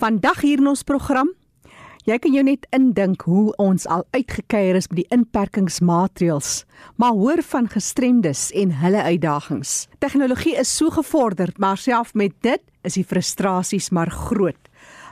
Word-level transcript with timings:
Vandag 0.00 0.38
hier 0.40 0.62
in 0.62 0.68
ons 0.70 0.80
program, 0.88 1.28
jy 2.08 2.16
kan 2.24 2.32
jou 2.32 2.40
net 2.46 2.62
indink 2.72 3.26
hoe 3.28 3.50
ons 3.60 3.82
al 3.84 4.06
uitgekeier 4.16 4.78
is 4.78 4.86
met 4.88 5.02
die 5.02 5.10
inperkingsmaatreëls, 5.12 6.52
maar 6.96 7.18
hoor 7.18 7.42
van 7.44 7.66
gestremdes 7.68 8.46
en 8.56 8.70
hulle 8.80 9.02
uitdagings. 9.04 9.90
Tegnologie 10.00 10.54
is 10.56 10.70
so 10.72 10.88
gevorderd, 10.94 11.58
maar 11.60 11.76
self 11.76 12.14
met 12.16 12.32
dit 12.40 12.62
is 12.88 12.96
die 12.96 13.04
frustrasies 13.04 13.90
maar 13.92 14.08
groot. 14.08 14.70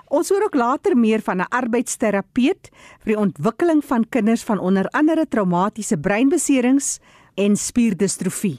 Ons 0.08 0.32
hoor 0.32 0.46
ook 0.46 0.56
later 0.56 0.96
meer 0.96 1.20
van 1.20 1.42
'n 1.44 1.52
arbeidsterapeut 1.52 2.70
vir 3.04 3.12
die 3.12 3.20
ontwikkeling 3.20 3.84
van 3.84 4.08
kinders 4.08 4.42
van 4.42 4.58
onder 4.58 4.88
andere 4.96 5.26
traumatiese 5.28 5.98
breinbeserings 5.98 6.98
en 7.36 7.56
spierdistrofie. 7.56 8.56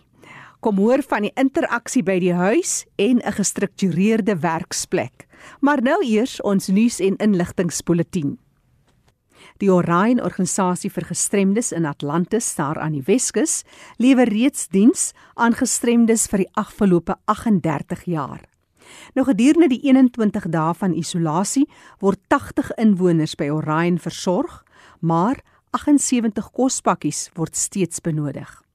Kom 0.60 0.78
hoor 0.78 1.02
van 1.02 1.22
die 1.22 1.34
interaksie 1.36 2.04
by 2.04 2.20
die 2.20 2.34
huis 2.34 2.86
en 2.98 3.18
'n 3.18 3.34
gestruktureerde 3.34 4.38
werksplek. 4.38 5.26
Maar 5.60 5.82
nou 5.82 5.98
eers 6.06 6.42
ons 6.42 6.68
nuus 6.68 7.00
en 7.00 7.18
inligtingspulsatie. 7.18 8.38
Die 9.60 9.72
Orion 9.72 10.22
organisasie 10.24 10.92
vir 10.92 11.04
gestremdes 11.10 11.74
in 11.76 11.86
Atlantis 11.86 12.48
daar 12.56 12.80
aan 12.80 12.96
die 12.96 13.04
Weskus 13.04 13.64
lewer 13.98 14.30
reeds 14.32 14.70
diens 14.72 15.12
aan 15.36 15.58
gestremdes 15.58 16.28
vir 16.32 16.46
die 16.46 16.52
afgelope 16.60 17.18
38 17.26 18.06
jaar. 18.08 18.46
Nou 19.14 19.26
gedurende 19.28 19.68
die 19.68 19.82
21 19.84 20.48
dae 20.54 20.74
van 20.80 20.96
isolasie 20.96 21.66
word 22.00 22.22
80 22.32 22.72
inwoners 22.80 23.36
by 23.36 23.50
Orion 23.52 24.00
versorg, 24.00 24.64
maar 25.00 25.44
78 25.76 26.52
kospakkies 26.56 27.28
word 27.36 27.56
steeds 27.56 28.02
benodig. 28.02 28.69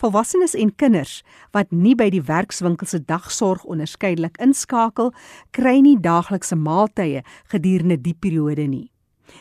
Volwassenes 0.00 0.54
en 0.54 0.74
kinders 0.76 1.22
wat 1.52 1.72
nie 1.72 1.94
by 1.94 2.10
die 2.10 2.22
werkswinkel 2.22 2.86
se 2.86 2.98
dagsorg 2.98 3.64
onderskeidelik 3.64 4.38
inskakel, 4.42 5.12
kry 5.52 5.80
nie 5.80 5.98
daaglikse 6.00 6.56
maaltye 6.56 7.24
gedurende 7.52 7.96
die 7.96 8.14
periode 8.14 8.66
nie. 8.68 8.90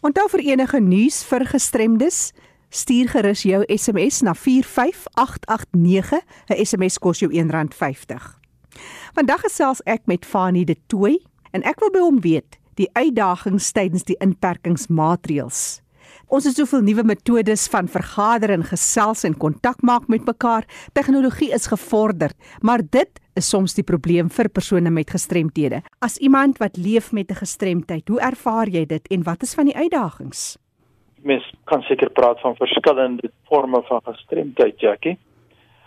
Onthou 0.01 0.29
vir 0.33 0.41
enige 0.41 0.81
nuus 0.81 1.25
vir 1.29 1.45
gestremdes 1.45 2.33
Stuur 2.71 3.09
gerus 3.11 3.43
jou 3.43 3.65
SMS 3.67 4.21
na 4.23 4.35
45889. 4.35 6.21
'n 6.47 6.65
SMS 6.65 6.99
kos 6.99 7.19
jou 7.19 7.33
R1.50. 7.33 8.39
Vandag 9.15 9.41
gesels 9.41 9.83
ek 9.85 10.07
met 10.07 10.27
Fanie 10.27 10.65
de 10.65 10.77
Tooi 10.87 11.19
en 11.51 11.63
ek 11.67 11.81
wil 11.81 11.91
by 11.91 11.99
hom 11.99 12.21
weet 12.21 12.59
die 12.79 12.91
uitdagings 12.93 13.73
tydens 13.73 14.07
die 14.07 14.17
inperkingsmaatreëls. 14.23 15.81
Ons 16.31 16.47
het 16.47 16.55
soveel 16.55 16.87
nuwe 16.87 17.03
metodes 17.03 17.67
van 17.67 17.91
vergader 17.91 18.55
en 18.55 18.63
gesels 18.63 19.25
en 19.27 19.35
kontak 19.35 19.83
maak 19.83 20.07
met 20.07 20.25
mekaar. 20.25 20.65
Tegnologie 20.93 21.51
is 21.51 21.67
gevorder, 21.67 22.31
maar 22.61 22.87
dit 22.87 23.21
is 23.35 23.49
soms 23.49 23.75
die 23.75 23.83
probleem 23.83 24.31
vir 24.31 24.49
persone 24.49 24.91
met 24.91 25.11
gestremthede. 25.11 25.83
As 25.99 26.19
iemand 26.19 26.59
wat 26.63 26.77
leef 26.77 27.13
met 27.13 27.31
'n 27.31 27.43
gestremdheid, 27.43 28.09
hoe 28.09 28.21
ervaar 28.21 28.69
jy 28.69 28.87
dit 28.87 29.09
en 29.09 29.23
wat 29.23 29.43
is 29.43 29.55
van 29.55 29.65
die 29.65 29.77
uitdagings? 29.77 30.57
Mens 31.23 31.45
kan 31.65 31.83
seker 31.83 32.11
praat 32.11 32.41
van 32.41 32.57
verskillende 32.57 33.31
forme 33.49 33.83
van 33.89 34.01
gestremdheid, 34.05 34.81
Jackie. 34.81 35.19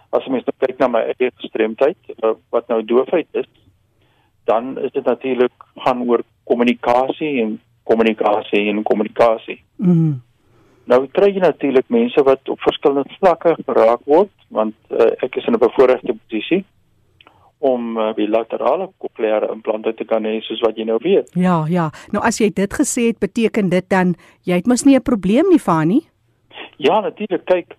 As 0.10 0.28
mens 0.28 0.46
nou 0.46 0.56
kyk 0.62 0.78
na 0.78 0.88
my 0.88 1.02
eie 1.14 1.32
gestremdheid 1.42 1.98
eh, 2.18 2.36
wat 2.54 2.68
nou 2.68 2.84
doofheid 2.86 3.28
is, 3.32 3.50
dan 4.50 4.78
is 4.80 4.92
dit 4.92 5.06
natuurlik 5.06 5.66
gaan 5.86 6.04
oor 6.10 6.22
kommunikasie 6.44 7.42
en 7.42 7.58
kommunikasie 7.84 8.68
en 8.70 8.84
kommunikasie. 8.84 9.62
Mm. 9.76 10.22
Nou 10.92 11.00
kry 11.16 11.32
jy 11.32 11.40
natuurlik 11.40 11.88
mense 11.88 12.24
wat 12.28 12.50
op 12.52 12.60
verskillende 12.62 13.16
vlakke 13.20 13.56
geraak 13.64 14.04
word, 14.06 14.32
want 14.52 14.76
uh, 14.92 15.14
ek 15.24 15.40
is 15.40 15.48
in 15.48 15.56
'n 15.56 15.64
bevoordeelde 15.64 16.16
posisie 16.28 16.66
om 17.64 17.98
uh, 17.98 18.10
bilaterale 18.18 18.90
kokleaire 19.00 19.48
implante 19.54 19.94
te 19.96 20.06
kan 20.08 20.26
hê 20.28 20.40
soos 20.44 20.62
wat 20.66 20.76
jy 20.78 20.84
nou 20.90 20.98
weet. 21.04 21.30
Ja, 21.40 21.62
ja. 21.72 21.90
Nou 22.12 22.24
as 22.28 22.42
jy 22.42 22.50
dit 22.52 22.76
gesê 22.76 23.08
het, 23.12 23.22
beteken 23.24 23.70
dit 23.72 23.88
dan 23.90 24.16
jy 24.44 24.60
het 24.60 24.68
mos 24.68 24.84
nie 24.84 24.98
'n 25.00 25.08
probleem 25.08 25.48
nie, 25.50 25.60
Fani? 25.60 26.02
Ja, 26.78 27.00
natuurlik. 27.00 27.46
Kyk, 27.46 27.78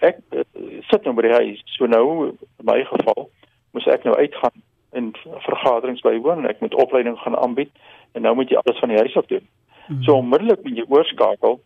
ek 0.00 0.16
uh, 0.32 0.44
sit 0.88 1.04
nou 1.04 1.14
by 1.14 1.28
die 1.28 1.36
huis. 1.36 1.60
So 1.76 1.86
nou 1.86 2.32
in 2.32 2.64
my 2.64 2.80
geval 2.88 3.28
moes 3.76 3.86
ek 3.86 4.08
nou 4.08 4.16
uitgaan 4.16 4.56
en 4.96 5.12
vergaderings 5.44 6.00
bywoon 6.00 6.44
en 6.44 6.48
ek 6.48 6.60
moet 6.60 6.74
opleiding 6.74 7.18
gaan 7.20 7.36
aanbied 7.36 7.70
en 8.16 8.22
nou 8.22 8.34
moet 8.34 8.48
jy 8.48 8.56
alles 8.56 8.80
van 8.80 8.88
die 8.88 9.02
huis 9.04 9.16
af 9.16 9.26
doen. 9.26 9.44
Mm 9.44 9.96
-hmm. 9.96 10.02
So 10.02 10.12
onmiddellik 10.16 10.64
moet 10.64 10.76
jy 10.76 10.84
oorskakel 10.88 11.60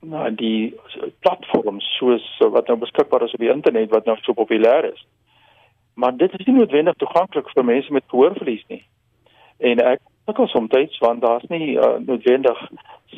na 0.00 0.30
die 0.30 0.74
platforms 1.20 1.84
soos 1.98 2.38
wat 2.38 2.68
nou 2.68 2.78
beskikbaar 2.78 3.22
is 3.22 3.34
op 3.34 3.40
die 3.40 3.50
internet 3.52 3.90
wat 3.90 4.04
nou 4.04 4.16
so 4.22 4.32
populêr 4.32 4.92
is 4.92 5.02
maar 6.00 6.16
dit 6.16 6.32
is 6.38 6.46
nie 6.46 6.56
noodwendig 6.56 6.96
toeganklik 6.96 7.48
vir 7.52 7.64
mense 7.64 7.92
met 7.92 8.04
gehoorverlies 8.12 8.64
nie. 8.72 8.82
En 9.70 9.82
ek 9.92 10.00
sukkel 10.24 10.48
soms 10.48 10.98
want 11.04 11.20
daar's 11.20 11.44
nie 11.52 11.76
uh, 11.76 11.98
noodwendig 12.06 12.60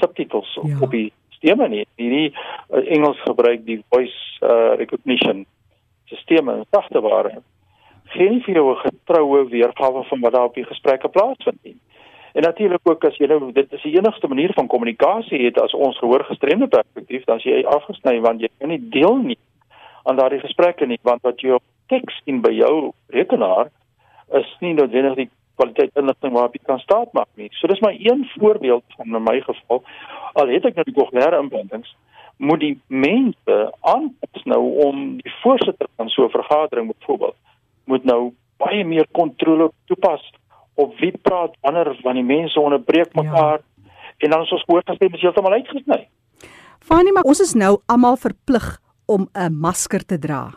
subtitels 0.01 0.59
ja. 0.63 0.79
op 0.81 0.91
die 0.91 1.13
stemme 1.37 1.69
nie. 1.69 1.87
Hierdie 2.01 2.33
uh, 2.33 2.83
Engels 2.97 3.21
gebruik 3.23 3.65
die 3.69 3.79
voice 3.95 4.19
uh, 4.41 4.75
recognition 4.81 5.45
sisteme 6.11 6.59
en 6.59 6.67
sagteware. 6.71 7.39
Geen 8.17 8.43
vir 8.45 8.59
jou 8.59 8.75
getroue 8.83 9.47
weergawe 9.49 10.05
van 10.11 10.21
wat 10.27 10.35
daar 10.35 10.51
op 10.51 10.59
die 10.59 10.67
gesprekke 10.67 11.09
plaasvind 11.09 11.63
nie. 11.63 11.79
En 12.33 12.43
natuurlik 12.43 12.81
ook 12.89 13.05
as 13.05 13.17
jy 13.21 13.29
nou 13.29 13.53
dit 13.53 13.73
is 13.73 13.83
die 13.85 13.95
enigste 13.99 14.29
manier 14.29 14.53
van 14.57 14.67
kommunikasie 14.67 15.45
het 15.45 15.61
as 15.61 15.75
ons 15.77 15.99
gehoorgestremde 16.01 16.69
perspektief 16.73 17.25
dan 17.29 17.39
as 17.39 17.47
jy 17.47 17.63
afgesny 17.69 18.19
want 18.25 18.41
jy 18.41 18.49
kan 18.59 18.73
nie 18.73 18.81
deel 18.95 19.21
nie 19.21 19.39
aan 20.09 20.17
daardie 20.17 20.41
gesprekke 20.41 20.89
nie 20.89 20.99
want 21.03 21.23
wat 21.23 21.45
jy 21.45 21.53
op 21.59 21.65
teks 21.93 22.19
sien 22.25 22.41
by 22.45 22.53
jou 22.57 22.93
rekenaar 23.15 23.71
is 24.41 24.49
nie 24.65 24.75
noodwendig 24.75 25.19
die 25.19 25.31
kwaliteit 25.61 25.99
inligting 26.01 26.33
waarop 26.35 26.57
jy 26.57 26.65
kan 26.67 26.81
staat 26.83 27.13
maak 27.17 27.29
nie. 27.37 27.51
So 27.59 27.69
dis 27.69 27.83
maar 27.85 27.97
een 27.99 28.25
voorbeeld 28.39 28.85
van 28.97 29.15
in 29.15 29.25
my 29.25 29.41
geval 29.45 29.83
al 30.41 30.53
het 30.55 30.69
ek 30.69 30.79
nou 30.79 30.87
die 30.89 30.97
kognere 30.97 31.41
implantings 31.43 31.93
moet 32.43 32.63
die 32.63 32.77
mense 32.89 33.57
aanpas 33.81 34.47
nou 34.51 34.63
om 34.87 35.03
die 35.21 35.35
voorsitter 35.43 35.89
van 35.97 36.09
so 36.09 36.25
'n 36.25 36.37
vergadering 36.37 36.89
byvoorbeeld 36.93 37.37
moet 37.85 38.05
nou 38.05 38.33
baie 38.57 38.85
meer 38.85 39.07
kontrole 39.13 39.71
toepas 39.87 40.23
op 40.75 40.97
wie 40.99 41.13
praat 41.19 41.57
wanneer 41.61 41.99
van 42.03 42.15
die 42.15 42.25
mense 42.25 42.61
onderbreek 42.61 43.15
mekaar 43.15 43.61
ja. 43.61 43.93
en 44.19 44.31
dan 44.31 44.43
is 44.43 44.53
ons 44.53 44.65
hoorgestem 44.67 45.15
is 45.15 45.21
heeltemal 45.21 45.53
uitgesny. 45.53 46.09
Fanie, 46.81 47.13
maar 47.13 47.29
ons 47.31 47.41
is 47.41 47.55
nou 47.55 47.81
almal 47.87 48.17
verplig 48.17 48.81
om 49.07 49.29
'n 49.35 49.59
masker 49.61 50.05
te 50.07 50.19
dra. 50.19 50.55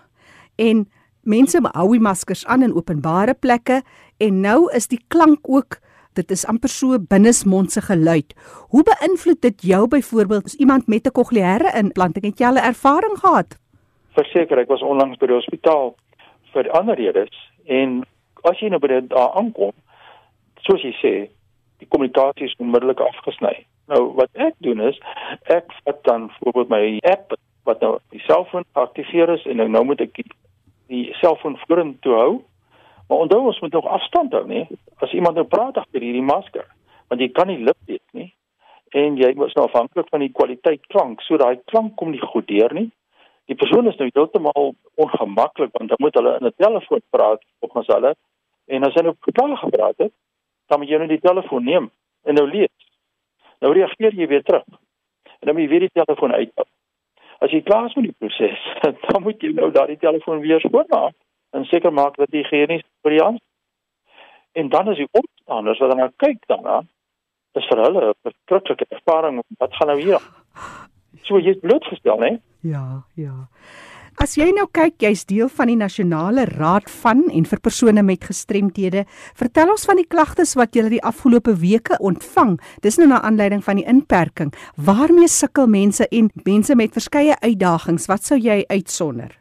En 0.55 0.87
mense 1.25 1.60
hou 1.74 1.89
die 1.92 2.01
maskers 2.01 2.45
aan 2.45 2.63
in 2.63 2.75
openbare 2.75 3.33
plekke 3.33 3.81
en 4.18 4.42
nou 4.42 4.69
is 4.74 4.88
die 4.88 5.01
klank 5.10 5.50
ook 5.50 5.80
dit 6.16 6.31
is 6.31 6.45
amper 6.48 6.72
so 6.72 6.98
binnesmondse 7.12 7.81
geluid. 7.89 8.33
Hoe 8.72 8.83
beïnvloed 8.88 9.42
dit 9.42 9.68
jou 9.72 9.88
byvoorbeeld 9.92 10.45
as 10.45 10.56
iemand 10.56 10.88
met 10.88 11.07
'n 11.07 11.12
kokleaire 11.12 11.72
implanting 11.75 12.25
het 12.25 12.39
jy 12.39 12.48
al 12.48 12.57
ervaring 12.57 13.18
gehad? 13.19 13.60
Verseker, 14.13 14.57
ek 14.60 14.68
was 14.68 14.81
onlangs 14.81 15.18
by 15.18 15.27
die 15.27 15.36
hospitaal 15.36 15.95
vir 16.54 16.72
ander 16.72 16.95
redes 16.95 17.36
en 17.66 18.04
as 18.44 18.60
jy 18.60 18.69
nou 18.69 18.80
by 18.80 18.88
dit 18.88 19.10
daar 19.10 19.33
aankom, 19.36 19.74
soos 20.62 20.81
jy 20.81 20.94
sê, 21.01 21.30
die 21.78 21.88
kommunikasie 21.88 22.45
is 22.45 22.56
onmiddellik 22.57 23.00
afgesny. 23.00 23.66
Nou 23.88 24.13
wat 24.16 24.30
ek 24.33 24.54
doen 24.66 24.80
is 24.80 25.00
ek 25.44 25.66
vat 25.83 26.04
dan 26.04 26.28
byvoorbeeld 26.28 26.69
my 26.69 27.00
app 27.12 27.36
wat 27.63 27.81
nou 27.81 27.98
die 28.10 28.21
selfoon 28.25 28.63
aktiveer 28.74 29.30
is 29.30 29.45
en 29.45 29.57
nou, 29.57 29.68
nou 29.69 29.83
moet 29.83 30.01
ek 30.01 30.13
die 30.13 30.25
selfoon 31.21 31.57
vorentoe 31.67 32.13
hou 32.13 32.33
Maar 33.07 33.17
onthou 33.17 33.45
ons 33.45 33.59
moet 33.59 33.71
nog 33.71 33.85
afstand 33.85 34.31
hou, 34.31 34.47
né? 34.47 34.67
As 34.95 35.13
iemand 35.13 35.35
nou 35.35 35.45
praat 35.47 35.77
agter 35.77 36.01
hierdie 36.01 36.25
masker, 36.25 36.65
want 37.07 37.21
jy 37.21 37.29
kan 37.29 37.47
nie 37.47 37.61
lip 37.61 37.77
weet 37.85 38.03
nie. 38.17 38.31
En 38.97 39.17
jy 39.19 39.31
moet 39.37 39.53
nou 39.57 39.65
afhanklik 39.67 40.09
van 40.09 40.23
die 40.23 40.31
kwaliteit 40.33 40.85
klank, 40.93 41.21
so 41.21 41.37
daai 41.37 41.59
klank 41.69 41.95
kom 41.99 42.13
nie 42.13 42.23
goed 42.23 42.47
deur 42.49 42.73
nie. 42.73 42.87
Die 43.45 43.57
persoon 43.57 43.85
is 43.91 43.97
nou 43.99 44.07
heeltemal 44.09 44.71
ongemaklik 44.97 45.75
want 45.77 45.91
dan 45.91 46.01
moet 46.01 46.15
hulle 46.17 46.37
in 46.39 46.47
'n 46.47 46.57
telefoon 46.57 47.01
praat 47.09 47.41
op 47.59 47.75
ons 47.75 47.87
hulle 47.87 48.15
en 48.67 48.83
as 48.83 48.93
hulle 48.93 49.13
klaar 49.19 49.57
gepraat 49.57 49.97
het, 49.97 50.13
dan 50.67 50.79
moet 50.79 50.89
jy 50.89 50.97
nou 50.97 51.07
die 51.07 51.21
telefoon 51.21 51.63
neem 51.63 51.91
en 52.23 52.33
nou 52.33 52.47
lees. 52.47 52.73
Nou 53.61 53.73
reageer 53.73 54.13
jy 54.13 54.27
weer 54.27 54.43
terug. 54.43 54.65
En 55.39 55.45
dan 55.45 55.53
moet 55.53 55.63
jy 55.63 55.69
weer 55.69 55.85
die 55.85 56.03
telefoon 56.03 56.33
uithaal. 56.33 56.67
As 57.43 57.51
jy 57.51 57.61
klaar 57.61 57.85
is 57.89 57.95
met 57.95 58.09
die 58.09 58.15
proses, 58.17 58.61
dan 59.09 59.21
moet 59.23 59.41
jy 59.41 59.51
nou 59.53 59.71
daardie 59.71 59.99
telefoon 59.99 60.39
weer 60.39 60.59
skoonmaak 60.63 61.15
en 61.55 61.65
seker 61.65 61.93
maak 61.93 62.17
dat 62.19 62.31
die 62.31 62.45
die 62.49 63.21
hand. 63.21 63.41
En 64.55 64.69
dan 64.69 64.87
as 64.87 64.97
jy 64.97 65.07
opstaan, 65.11 65.67
as 65.67 65.79
hulle 65.83 65.95
nou 65.95 66.09
kyk 66.23 66.43
daarna, 66.47 66.81
is 67.59 67.67
vir 67.69 67.81
hulle 67.83 68.01
'n 68.09 68.13
verskriklike 68.23 68.85
ervaring. 68.89 69.41
Wat 69.59 69.75
gaan 69.75 69.87
nou 69.87 69.99
hier? 69.99 70.19
So 71.23 71.39
jy's 71.39 71.59
blootgestel, 71.59 72.17
né? 72.19 72.39
Ja, 72.61 73.03
ja. 73.15 73.47
As 74.15 74.38
jy 74.39 74.45
nou 74.56 74.63
kyk, 74.71 74.94
jy's 75.03 75.25
deel 75.27 75.50
van 75.51 75.67
die 75.67 75.75
nasionale 75.75 76.45
raad 76.47 76.85
van 77.01 77.25
en 77.35 77.47
vir 77.50 77.59
persone 77.59 78.00
met 78.07 78.23
gestremthede. 78.23 79.01
Vertel 79.35 79.73
ons 79.73 79.83
van 79.89 80.00
die 80.00 80.07
klagtes 80.07 80.53
wat 80.56 80.77
jy 80.77 80.85
die 80.94 81.01
afgelope 81.03 81.51
weke 81.59 81.97
ontvang. 82.00 82.53
Dis 82.85 82.95
nou 83.01 83.09
na 83.12 83.19
aanleiding 83.27 83.59
van 83.65 83.81
die 83.81 83.88
inperking. 83.91 84.53
Waarmee 84.79 85.27
sukkel 85.27 85.67
mense 85.67 86.07
en 86.07 86.31
mense 86.47 86.79
met 86.79 86.95
verskeie 86.95 87.35
uitdagings? 87.44 88.07
Wat 88.07 88.23
sou 88.23 88.39
jy 88.39 88.62
uitsonder? 88.71 89.35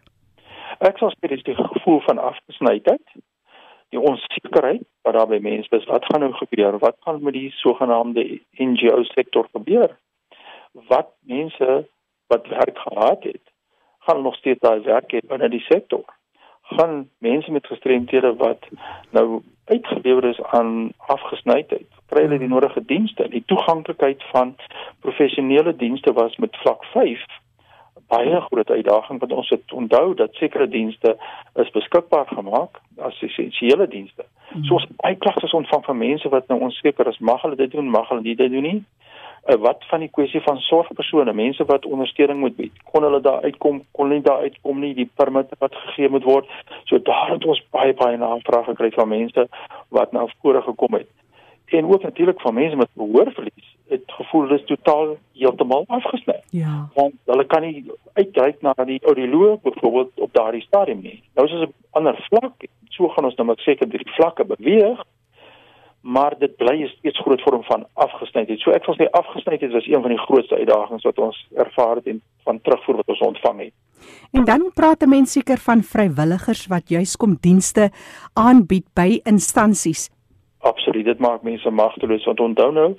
Ek 0.82 0.98
sal 0.98 1.14
sê 1.14 1.30
dis 1.30 1.46
die 1.46 1.54
gevoel 1.54 2.02
van 2.08 2.18
afgesnydheid, 2.18 3.16
die 3.94 4.02
onsekerheid 4.02 4.82
wat 5.06 5.14
daar 5.14 5.30
by 5.30 5.38
mense 5.38 5.70
is. 5.70 5.86
Wat 5.86 6.10
gaan 6.10 6.26
nou 6.26 6.34
gebeur? 6.42 6.82
Wat 6.82 6.98
gaan 7.06 7.22
met 7.22 7.38
die 7.38 7.52
sogenaamde 7.62 8.26
NGO 8.58 9.06
sektor 9.14 9.46
gebeur? 9.54 9.94
Wat 10.90 11.14
mense 11.30 11.84
wat 12.26 12.50
werk 12.50 12.78
gehad 12.88 13.22
het, 13.30 13.53
gaan 14.06 14.22
nog 14.22 14.36
steeds 14.36 14.60
daai 14.60 14.80
werk 14.80 15.12
hê 15.12 15.20
binne 15.28 15.48
die 15.48 15.64
sektor. 15.68 16.04
Gaan 16.76 17.08
mense 17.18 17.52
met 17.52 17.66
gestremthede 17.66 18.34
wat 18.40 18.68
nou 19.10 19.42
uitgelewer 19.64 20.24
is 20.24 20.40
aan 20.42 20.92
afgesnydheid, 21.12 21.88
kry 22.12 22.24
hulle 22.26 22.38
die 22.38 22.48
nodige 22.48 22.84
dienste? 22.84 23.28
Die 23.28 23.44
toeganklikheid 23.46 24.24
van 24.32 24.56
professionele 25.00 25.76
dienste 25.76 26.12
was 26.12 26.36
met 26.36 26.56
vlak 26.64 26.84
5 26.92 27.24
baie 28.08 28.40
groot 28.40 28.70
uitdaging 28.70 29.20
want 29.20 29.32
ons 29.32 29.48
het 29.48 29.72
onthou 29.72 30.14
dat 30.14 30.34
sekere 30.34 30.68
dienste 30.68 31.16
is 31.54 31.70
beskikbaar 31.70 32.26
gemaak 32.26 32.80
as 32.96 33.22
essensiële 33.22 33.88
dienste. 33.88 34.24
Mm. 34.52 34.64
So 34.64 34.74
ons 34.74 34.86
baie 34.96 35.16
klagtes 35.16 35.52
ontvang 35.52 35.84
van 35.84 35.98
mense 35.98 36.28
wat 36.28 36.48
nou 36.48 36.60
onseker 36.60 37.08
is, 37.08 37.18
mag 37.18 37.42
hulle 37.42 37.56
dit 37.56 37.70
doen, 37.70 37.90
mag 37.90 38.08
hulle 38.08 38.22
dit 38.22 38.38
doen 38.38 38.62
nie? 38.62 38.84
Uh, 39.44 39.58
wat 39.60 39.82
van 39.90 40.00
die 40.00 40.08
kwessie 40.08 40.40
van 40.40 40.56
sorgpersone, 40.64 41.32
mense 41.32 41.64
wat 41.68 41.84
ondersteuning 41.84 42.40
moet 42.40 42.56
bied. 42.56 42.78
Kon 42.92 43.04
hulle 43.04 43.20
daar 43.20 43.42
uitkom, 43.44 43.82
kon 43.92 44.08
hulle 44.08 44.24
daar 44.24 44.46
uitkom 44.46 44.80
nie, 44.80 44.94
die 44.96 45.10
permit 45.20 45.52
wat 45.58 45.74
gegee 45.74 46.08
moet 46.08 46.24
word. 46.24 46.48
So 46.88 46.98
daar 46.98 47.34
het 47.34 47.44
ons 47.44 47.60
baie 47.76 47.92
baie 47.98 48.16
navrae 48.16 48.64
gekry 48.70 48.90
van 48.96 49.12
mense 49.12 49.48
wat 49.88 50.16
nou 50.16 50.30
voor 50.40 50.62
gekom 50.62 50.96
het 51.00 51.12
en 51.78 51.92
ook 51.92 52.02
natuurlik 52.02 52.40
van 52.40 52.54
mense 52.54 52.76
met 52.76 52.88
gehoorverlies 52.96 53.73
het 53.88 54.04
gevoel 54.06 54.48
dis 54.48 54.64
totaal 54.64 55.16
heeltemal 55.32 55.84
afgesny. 55.86 56.40
Ja. 56.50 56.88
Want 56.94 57.14
hulle 57.24 57.46
kan 57.46 57.62
nie 57.62 57.84
uitreik 58.12 58.62
na 58.62 58.72
die 58.84 59.00
audioloog 59.04 59.60
byvoorbeeld 59.60 60.20
op 60.26 60.32
daardie 60.32 60.62
stadium 60.62 61.02
nie. 61.02 61.22
Nou 61.34 61.46
is 61.46 61.52
dit 61.52 61.68
'n 61.68 61.74
ander 61.90 62.28
vlak. 62.28 62.66
So 62.88 63.08
gaan 63.08 63.24
ons 63.24 63.34
nou 63.34 63.46
maar 63.46 63.58
seker 63.58 63.88
die 63.88 64.00
vlakke 64.16 64.44
beweeg. 64.44 65.04
Maar 66.00 66.38
dit 66.38 66.56
bly 66.56 66.86
steeds 66.86 67.20
groot 67.20 67.42
vorm 67.42 67.62
van 67.62 67.86
afgesnyheid. 67.92 68.60
So 68.60 68.70
ek 68.70 68.86
wil 68.86 68.94
sê 68.94 69.10
afgesnyheid 69.10 69.72
was 69.72 69.86
een 69.86 70.00
van 70.00 70.10
die 70.10 70.24
grootste 70.26 70.56
uitdagings 70.56 71.02
wat 71.02 71.18
ons 71.18 71.48
ervaar 71.54 71.96
het 71.96 72.06
en 72.06 72.22
van 72.44 72.60
terugvoer 72.60 72.96
wat 72.96 73.08
ons 73.08 73.20
ontvang 73.20 73.58
het. 73.58 73.72
En 74.32 74.44
dan 74.44 74.70
praat 74.74 75.06
mense 75.06 75.32
seker 75.32 75.58
van 75.58 75.82
vrywilligers 75.82 76.66
wat 76.66 76.88
juis 76.88 77.16
kom 77.16 77.36
dienste 77.40 77.90
aanbied 78.32 78.86
by 78.94 79.20
instansies 79.24 80.10
absoluut 80.70 81.04
dit 81.04 81.18
maak 81.18 81.42
mense 81.42 81.70
magteloos 81.70 82.26
want 82.30 82.40
onthou 82.40 82.70
nou 82.72 82.90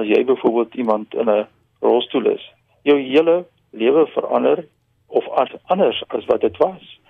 as 0.00 0.06
jy 0.08 0.24
byvoorbeeld 0.24 0.74
iemand 0.74 1.14
in 1.14 1.30
'n 1.30 1.46
rolstoel 1.80 2.26
is 2.34 2.44
jou 2.82 2.98
hele 2.98 3.44
lewe 3.70 4.06
verander 4.16 4.64
of 5.06 5.28
as 5.28 5.50
anders 5.66 6.02
as 6.08 6.24
wat 6.24 6.40
dit 6.40 6.56
was. 6.56 7.00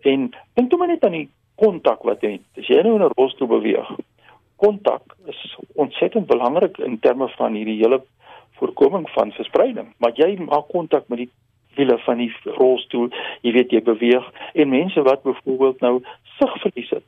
En 0.00 0.30
dink 0.54 0.70
toe 0.70 0.78
maar 0.78 0.88
net 0.88 1.04
aan 1.04 1.18
die 1.18 1.30
kontak 1.54 2.02
wat 2.02 2.22
jy 2.22 2.38
as 2.56 2.66
jy 2.66 2.82
nou 2.82 2.94
in 2.94 3.04
'n 3.04 3.16
rolstoel 3.16 3.48
beweeg 3.48 3.90
kontak 4.56 5.16
is 5.26 5.56
ontsettend 5.74 6.26
belangrik 6.26 6.78
in 6.78 6.98
terme 6.98 7.28
van 7.28 7.54
hierdie 7.54 7.78
hele 7.78 8.02
voorkoming 8.58 9.10
van 9.10 9.32
verspreiding. 9.32 9.94
Maar 9.98 10.12
jy 10.14 10.36
maak 10.38 10.68
kontak 10.68 11.08
met 11.08 11.18
die 11.18 11.30
wiele 11.78 11.98
van 11.98 12.18
die 12.18 12.32
rolstoel 12.58 13.08
jy 13.46 13.52
weet 13.52 13.70
jy 13.70 13.82
beweeg 13.82 14.26
en 14.54 14.68
mense 14.68 15.02
wat 15.02 15.22
byvoorbeeld 15.22 15.80
nou 15.80 15.94
sigverlies 16.38 16.90
het 16.90 17.04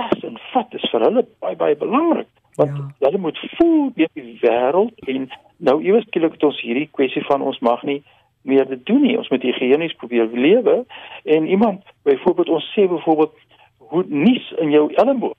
tas 0.00 0.24
en 0.28 0.38
vat 0.52 0.78
is 0.78 0.86
vir 0.92 1.06
hulle 1.06 1.24
baie 1.44 1.58
baie 1.60 1.76
belangrik 1.80 2.30
want 2.58 2.76
ja. 2.76 2.86
hulle 3.06 3.20
moet 3.26 3.38
voel 3.56 3.90
deur 3.96 4.10
die 4.18 4.38
wêreld 4.42 5.04
en 5.12 5.28
nou 5.68 5.76
iewers 5.84 6.08
skielik 6.08 6.38
het 6.38 6.48
ons 6.48 6.62
hierdie 6.64 6.88
kwessie 6.98 7.22
van 7.28 7.44
ons 7.44 7.60
mag 7.64 7.84
nie 7.88 8.00
meer 8.48 8.64
dit 8.68 8.80
doen 8.88 9.02
nie. 9.04 9.18
Ons 9.20 9.28
moet 9.28 9.42
higienies 9.44 9.92
probeer 10.00 10.30
lewe 10.32 10.78
en 11.36 11.46
iemand 11.46 11.84
byvoorbeeld 12.08 12.48
ons 12.56 12.68
sê 12.72 12.86
byvoorbeeld 12.88 13.34
hoe 13.92 14.04
nies 14.08 14.46
in 14.64 14.72
jou 14.72 14.86
elmboog 15.02 15.36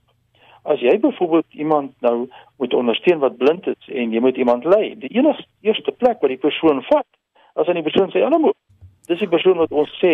as 0.70 0.82
jy 0.86 0.94
byvoorbeeld 1.02 1.58
iemand 1.64 1.94
nou 2.06 2.30
moet 2.62 2.74
ondersteun 2.78 3.24
wat 3.24 3.38
blind 3.38 3.68
is 3.68 3.90
en 3.90 4.14
jy 4.14 4.22
moet 4.22 4.38
iemand 4.38 4.68
lei 4.70 4.94
die 5.02 5.10
enigste 5.18 5.48
eerste 5.66 5.92
plek 5.92 6.22
waar 6.22 6.30
die 6.30 6.44
persoon 6.44 6.84
vat 6.90 7.08
as 7.58 7.68
aan 7.68 7.80
die 7.80 7.88
persoon 7.88 8.14
sê 8.14 8.22
elmboog 8.22 8.58
dis 9.10 9.24
die 9.24 9.32
persoon 9.32 9.58
wat 9.64 9.74
ons 9.74 9.98
sê 10.04 10.14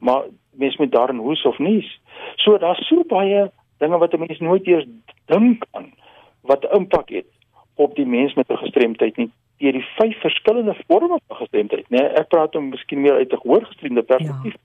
maar 0.00 0.28
mens 0.50 0.76
moet 0.76 0.92
daarin 0.92 1.18
hoes 1.18 1.42
of 1.44 1.58
nies. 1.58 1.88
So 2.36 2.58
daar's 2.58 2.86
so 2.88 3.04
baie 3.08 3.50
dinge 3.80 3.98
wat 3.98 4.14
'n 4.14 4.24
mens 4.26 4.38
nooit 4.38 4.66
eers 4.66 4.86
dink 5.26 5.64
aan 5.72 5.92
wat 6.40 6.64
impak 6.76 7.08
het 7.08 7.28
op 7.74 7.94
die 7.96 8.06
mens 8.06 8.34
met 8.34 8.50
'n 8.50 8.62
gestremdheid 8.64 9.16
nie 9.16 9.30
deur 9.58 9.72
die 9.72 9.86
vyf 9.96 10.20
verskillende 10.20 10.74
forme 10.86 11.18
van 11.26 11.36
gestremdheid 11.36 11.86
nê 11.88 11.96
nee, 11.98 12.08
ek 12.20 12.28
praat 12.28 12.56
om 12.56 12.68
miskien 12.68 13.00
meer 13.00 13.14
uit 13.14 13.32
'n 13.32 13.42
gehoorgestremde 13.44 14.02
perspektief 14.02 14.56
ja. 14.56 14.60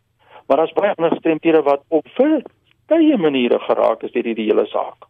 maar 0.48 0.58
daar's 0.58 0.74
baie 0.74 0.94
ander 0.96 1.12
gestremdhede 1.12 1.62
wat 1.62 1.82
op 1.88 2.08
verskeie 2.20 3.18
maniere 3.18 3.60
geraak 3.60 4.04
is 4.04 4.12
deur 4.12 4.24
hierdie 4.24 4.50
hele 4.52 4.66
saak 4.66 5.08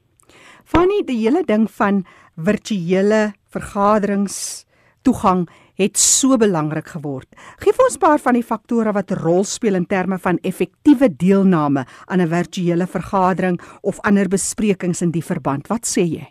Fanny 0.63 1.03
die 1.05 1.21
hele 1.25 1.43
ding 1.45 1.69
van 1.71 2.05
virtuele 2.35 3.33
vergaderings 3.49 4.65
toegang 5.01 5.49
het 5.77 5.97
so 5.97 6.37
belangrik 6.37 6.87
geword. 6.95 7.27
Geef 7.59 7.79
ons 7.79 7.95
'n 7.95 7.99
paar 7.99 8.19
van 8.19 8.33
die 8.33 8.43
faktore 8.43 8.91
wat 8.91 9.11
rol 9.11 9.43
speel 9.43 9.75
in 9.75 9.85
terme 9.85 10.17
van 10.17 10.37
effektiewe 10.41 11.09
deelname 11.09 11.85
aan 12.05 12.21
'n 12.21 12.27
virtuele 12.27 12.87
vergadering 12.87 13.59
of 13.81 13.99
ander 14.01 14.27
besprekings 14.27 15.01
in 15.01 15.11
die 15.11 15.23
verband. 15.23 15.67
Wat 15.67 15.85
sê 15.85 16.03
jy? 16.03 16.27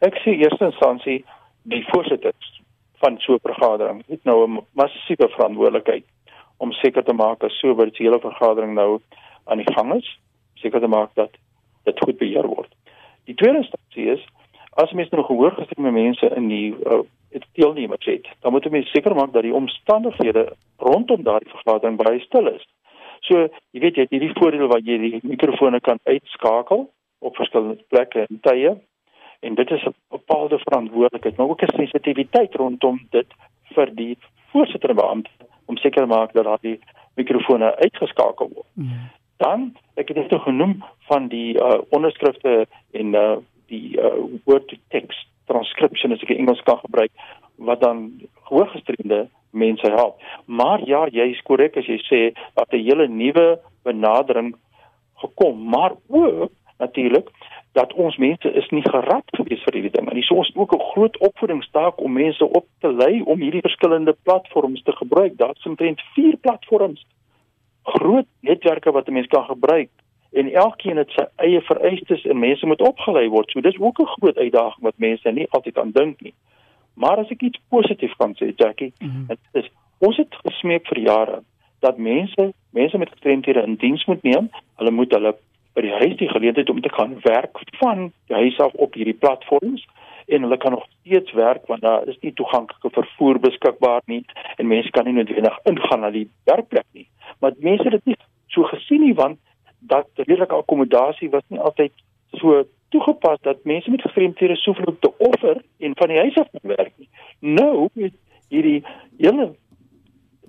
Ek 0.00 0.14
sê 0.14 0.30
eerste 0.38 0.64
instansie 0.64 1.24
die 1.62 1.84
voorsitters 1.90 2.62
van 3.02 3.18
so 3.18 3.34
'n 3.34 3.40
vergadering 3.42 4.02
het 4.08 4.24
nou 4.24 4.46
'n 4.46 4.64
massiewe 4.72 5.28
verantwoordelikheid 5.28 6.04
om 6.58 6.72
seker 6.72 7.04
te 7.04 7.12
maak 7.12 7.40
dat 7.40 7.50
so 7.50 7.68
'n 7.70 7.80
virtuele 7.80 8.20
vergadering 8.20 8.74
nou 8.74 9.00
aan 9.44 9.58
die 9.58 9.72
gang 9.74 9.94
is, 9.94 10.18
seker 10.54 10.80
te 10.80 10.88
maak 10.88 11.10
dat 11.14 11.30
dit 11.84 11.98
goed 12.00 12.18
beheer 12.18 12.46
word. 12.46 12.74
Die 13.24 13.34
tweede 13.34 13.58
instansie 13.58 14.10
is 14.12 14.24
as 14.70 14.92
mens 14.92 15.10
nou 15.10 15.24
gehoor 15.24 15.50
gestremde 15.50 15.90
mense 15.90 16.30
in 16.36 16.48
die 16.48 16.74
uh, 16.86 17.00
deelnemers 17.52 18.04
het, 18.04 18.28
dan 18.40 18.52
moet 18.52 18.70
mense 18.70 18.90
seker 18.90 19.14
maak 19.14 19.32
dat 19.32 19.42
die 19.42 19.54
omstandighede 19.54 20.52
rondom 20.76 21.22
daardie 21.22 21.50
vergadering 21.50 21.96
baie 21.96 22.20
stil 22.20 22.46
is. 22.46 22.66
So, 23.20 23.48
jy 23.72 23.80
weet 23.80 23.96
jy 23.96 24.02
het 24.06 24.12
hierdie 24.12 24.34
voordeel 24.38 24.68
waar 24.68 24.82
jy 24.84 24.98
die 24.98 25.20
mikrofone 25.22 25.80
kan 25.80 25.98
uitskakel 26.04 26.90
op 27.24 27.36
verskillende 27.36 27.84
plekke 27.88 28.26
en 28.28 28.40
tye 28.44 28.76
en 29.44 29.54
dit 29.54 29.70
is 29.70 29.84
'n 29.84 29.94
bepaalde 30.10 30.58
verantwoordelikheid 30.58 31.36
maar 31.36 31.48
ook 31.48 31.62
'n 31.62 31.76
sensitiwiteit 31.76 32.54
rondom 32.54 33.00
dit 33.10 33.26
vir 33.74 33.94
die 33.94 34.18
voorsitter 34.52 34.94
beampte 34.94 35.30
om 35.66 35.76
seker 35.76 36.02
te 36.02 36.06
maak 36.06 36.32
dat 36.32 36.44
daardie 36.44 36.78
mikrofone 37.14 37.76
uitgeskakel 37.76 38.50
word. 38.54 38.66
Mm. 38.72 39.10
Dan 39.36 39.76
ek 39.94 40.08
het 40.08 40.28
dit 40.30 40.40
genoem 40.40 40.84
van 41.08 41.28
die 41.28 41.54
uh, 41.58 41.78
onderskrifte 41.88 42.66
en 42.90 43.14
uh, 43.14 43.36
die 43.66 43.96
uh, 44.00 44.12
word 44.44 44.68
to 44.68 44.76
text 44.88 45.26
transcription 45.46 46.12
as 46.12 46.22
ek 46.22 46.30
Engels 46.30 46.62
kan 46.62 46.78
gebruik 46.78 47.12
wat 47.56 47.80
dan 47.80 48.10
hooggestremde 48.50 49.28
mense 49.50 49.90
help. 49.90 50.20
Maar 50.44 50.82
ja, 50.88 51.06
jy 51.06 51.30
is 51.30 51.42
korrek 51.46 51.76
as 51.76 51.86
jy 51.86 51.98
sê 52.08 52.20
dat 52.54 52.72
'n 52.72 52.82
hele 52.82 53.08
nuwe 53.08 53.60
benadering 53.84 54.54
gekom, 55.14 55.68
maar 55.68 55.92
ook 56.08 56.50
natuurlik 56.78 57.28
dat 57.72 57.92
ons 57.92 58.16
mense 58.16 58.52
is 58.52 58.68
nie 58.70 58.82
gerad 58.82 59.24
gewees 59.36 59.62
vir 59.62 59.74
hierdie 59.74 59.90
ding. 59.90 60.08
En 60.08 60.16
dis 60.16 60.30
ons 60.30 60.50
ook 60.54 60.74
'n 60.74 60.86
groot 60.92 61.18
opvoedingstaak 61.18 62.00
om 62.00 62.12
mense 62.12 62.44
op 62.44 62.66
te 62.80 62.92
lei 62.92 63.22
om 63.22 63.40
hierdie 63.40 63.66
verskillende 63.68 64.16
platforms 64.22 64.82
te 64.82 64.92
gebruik. 64.92 65.36
Daar's 65.36 65.66
omtrent 65.66 66.00
4 66.14 66.36
platforms. 66.36 67.06
Groot 67.82 68.26
netwerke 68.40 68.90
wat 68.90 69.08
'n 69.08 69.12
mens 69.12 69.26
kan 69.26 69.44
gebruik 69.44 69.90
en 70.34 70.52
elkeen 70.52 70.96
het 70.96 71.10
sy 71.14 71.24
eie 71.36 71.60
vereistes 71.60 72.24
en 72.24 72.38
mense 72.38 72.66
moet 72.66 72.82
opgelei 72.82 73.28
word. 73.28 73.50
So 73.50 73.60
dis 73.60 73.78
ook 73.78 74.00
'n 74.00 74.12
groot 74.16 74.38
uitdaging 74.38 74.82
wat 74.82 74.98
mense 74.98 75.30
nie 75.30 75.46
altyd 75.50 75.78
aan 75.78 75.90
dink 75.90 76.20
nie. 76.20 76.34
Maar 76.94 77.18
as 77.18 77.30
ek 77.30 77.42
iets 77.42 77.60
positief 77.68 78.14
kan 78.16 78.34
sê, 78.34 78.54
Jackie, 78.56 78.92
mm 78.98 79.10
-hmm. 79.10 79.26
dit 79.26 79.38
is 79.52 79.70
ons 79.98 80.16
het 80.16 80.34
gesmeek 80.44 80.86
vir 80.86 80.98
jare 80.98 81.42
dat 81.80 81.98
mense, 81.98 82.52
mense 82.70 82.98
met 82.98 83.10
gestremthede 83.10 83.62
in 83.62 83.74
diens 83.74 84.04
moet 84.04 84.22
neem. 84.22 84.50
Hulle 84.76 84.90
moet 84.90 85.12
hulle 85.12 85.34
by 85.74 85.82
die 85.82 85.92
huis 85.92 86.16
die 86.16 86.28
geleentheid 86.28 86.70
om 86.70 86.80
te 86.80 86.92
gaan 86.92 87.16
werk 87.22 87.58
van 87.80 88.12
die 88.26 88.36
huis 88.36 88.58
af 88.58 88.72
op 88.72 88.94
hierdie 88.94 89.18
platforms 89.18 89.86
en 90.26 90.42
hulle 90.42 90.56
kan 90.56 90.70
nog 90.70 90.86
steeds 91.00 91.32
werk 91.32 91.66
want 91.66 91.80
daar 91.80 92.06
is 92.08 92.18
nie 92.20 92.32
toeganklike 92.32 92.90
vervoer 92.90 93.40
beskikbaar 93.40 94.02
nie 94.06 94.24
en 94.56 94.66
mense 94.66 94.90
kan 94.90 95.04
nie 95.04 95.16
noodwendig 95.16 95.58
ingaan 95.62 96.00
na 96.00 96.10
die 96.10 96.28
werkplek 96.44 96.86
nie. 96.92 97.08
Maar 97.40 97.52
mense 97.58 97.82
het 97.82 97.98
dit 97.98 98.04
nie 98.04 98.16
so 98.54 98.62
gesien 98.70 99.00
nie 99.00 99.14
want 99.14 99.38
dat 99.86 100.08
redelike 100.14 100.54
akkommodasie 100.54 101.30
was 101.30 101.44
nie 101.48 101.60
altyd 101.60 101.92
so 102.40 102.64
toegepas 102.94 103.40
dat 103.40 103.64
mense 103.64 103.90
met 103.90 104.02
gestremthede 104.02 104.56
soveel 104.56 104.96
te 104.98 105.12
offer 105.18 105.62
en 105.78 105.96
van 105.96 106.08
die 106.08 106.18
huis 106.18 106.36
af 106.38 106.48
werk 106.62 106.92
nie. 106.96 107.08
Nou 107.38 107.88
met 107.92 108.14
hierdie 108.48 108.84
hele 109.18 109.54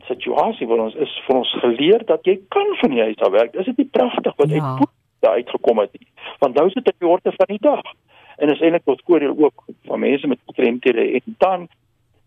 situasie 0.06 0.68
wat 0.68 0.80
ons 0.80 0.98
is 1.06 1.14
vir 1.28 1.40
ons 1.40 1.54
geleer 1.62 2.06
dat 2.06 2.28
jy 2.30 2.38
kan 2.54 2.76
van 2.82 2.94
die 2.94 3.02
huis 3.02 3.22
af 3.26 3.34
werk. 3.34 3.56
Is 3.56 3.66
dit 3.72 3.78
nie 3.82 3.90
pragtig 3.92 4.36
wat 4.38 4.50
ja. 4.50 4.76
uit 4.76 4.94
daar 5.26 5.40
uitgekom 5.40 5.80
het 5.82 5.94
nie? 6.00 6.08
Want 6.40 6.56
nou 6.56 6.68
is 6.68 6.74
dit 6.74 6.88
op 6.88 7.00
die 7.00 7.10
orde 7.10 7.34
van 7.38 7.50
die 7.50 7.62
dag. 7.62 7.94
En 8.38 8.52
is 8.52 8.62
eintlik 8.62 8.84
tot 8.86 9.02
koordeel 9.08 9.38
ook 9.38 9.64
van 9.88 10.00
mense 10.00 10.28
met 10.28 10.44
gestremthede 10.46 11.06
en 11.12 11.36
dan 11.38 11.68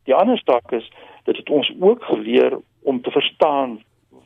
die 0.08 0.14
ander 0.14 0.38
stuk 0.38 0.70
is 0.70 0.90
dat 1.24 1.34
dit 1.34 1.50
ons 1.50 1.72
ook 1.80 2.04
geleer 2.04 2.58
om 2.82 3.02
te 3.02 3.10
verstaan 3.10 3.78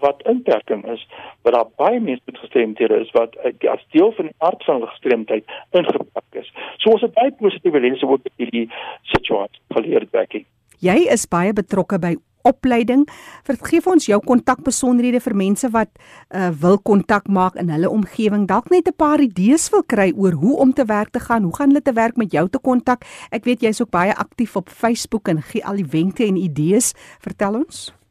wat 0.03 0.25
inperking 0.31 0.83
is, 0.93 1.05
wat 1.47 1.55
daar 1.57 1.71
baie 1.81 2.01
mense 2.01 2.23
met 2.27 2.41
gestremthede 2.43 3.01
is 3.05 3.13
wat 3.17 3.37
as 3.75 3.85
deel 3.95 4.13
van 4.19 4.31
die 4.31 4.37
aard 4.39 4.65
van 4.67 4.81
hulle 4.81 4.91
gestremdheid 4.95 5.55
ingepak 5.79 6.43
is. 6.43 6.51
So 6.83 6.97
ons 6.97 7.07
het 7.07 7.15
baie 7.15 7.33
positiewe 7.39 7.81
lense 7.81 8.09
ook 8.09 8.27
in 8.33 8.37
hierdie 8.45 8.67
situasie 9.15 9.63
geleer 9.77 10.09
Becky. 10.11 10.45
Jy 10.83 10.99
is 11.15 11.29
baie 11.31 11.55
betrokke 11.55 12.01
by 12.03 12.17
opleiding. 12.43 13.05
Vergeef 13.47 13.87
ons 13.87 14.09
jou 14.11 14.19
kontakbesonderhede 14.27 15.23
vir 15.23 15.37
mense 15.39 15.71
wat 15.75 15.91
uh, 15.95 16.51
wil 16.65 16.79
kontak 16.83 17.29
maak 17.31 17.59
in 17.61 17.71
hulle 17.71 17.91
omgewing. 17.91 18.49
Dalk 18.51 18.71
net 18.75 18.91
'n 18.91 18.99
paar 18.99 19.21
idees 19.23 19.71
wil 19.71 19.87
kry 19.87 20.11
oor 20.17 20.33
hoe 20.33 20.57
om 20.59 20.73
te 20.73 20.85
werk 20.85 21.11
te 21.15 21.21
gaan. 21.21 21.43
Hoe 21.43 21.57
gaan 21.57 21.71
hulle 21.71 21.83
te 21.83 21.95
werk 21.95 22.17
met 22.17 22.33
jou 22.33 22.49
te 22.49 22.59
kontak? 22.59 23.07
Ek 23.31 23.45
weet 23.45 23.63
jy's 23.63 23.81
ook 23.81 23.91
baie 23.91 24.15
aktief 24.15 24.57
op 24.57 24.69
Facebook 24.69 25.29
en 25.29 25.43
gee 25.43 25.65
al 25.65 25.77
die 25.77 25.91
wenke 25.91 26.27
en 26.27 26.37
idees. 26.37 26.95
Vertel 27.21 27.55
ons. 27.55 28.02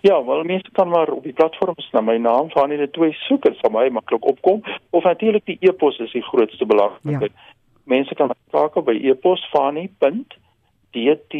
Ja, 0.00 0.24
wel 0.24 0.42
mense 0.42 0.70
kan 0.72 0.88
maar 0.88 1.08
op 1.08 1.22
die 1.22 1.32
platforms 1.32 1.90
na 1.90 2.00
my 2.00 2.16
naam 2.16 2.50
van 2.50 2.72
in 2.72 2.78
die 2.78 2.90
twee 2.90 3.12
soek 3.12 3.44
en 3.44 3.54
vir 3.60 3.70
my 3.70 3.88
maklik 3.88 4.24
opkom 4.26 4.62
of 4.90 5.04
natuurlik 5.04 5.44
die 5.44 5.58
e-pos 5.60 5.98
is 5.98 6.12
die 6.12 6.22
grootste 6.22 6.66
belangrikheid. 6.66 7.32
Ja. 7.34 7.40
Mense 7.84 8.14
kan 8.14 8.30
skakel 8.48 8.82
by 8.82 8.92
e-pos 9.02 9.48
fani.dt 9.50 11.34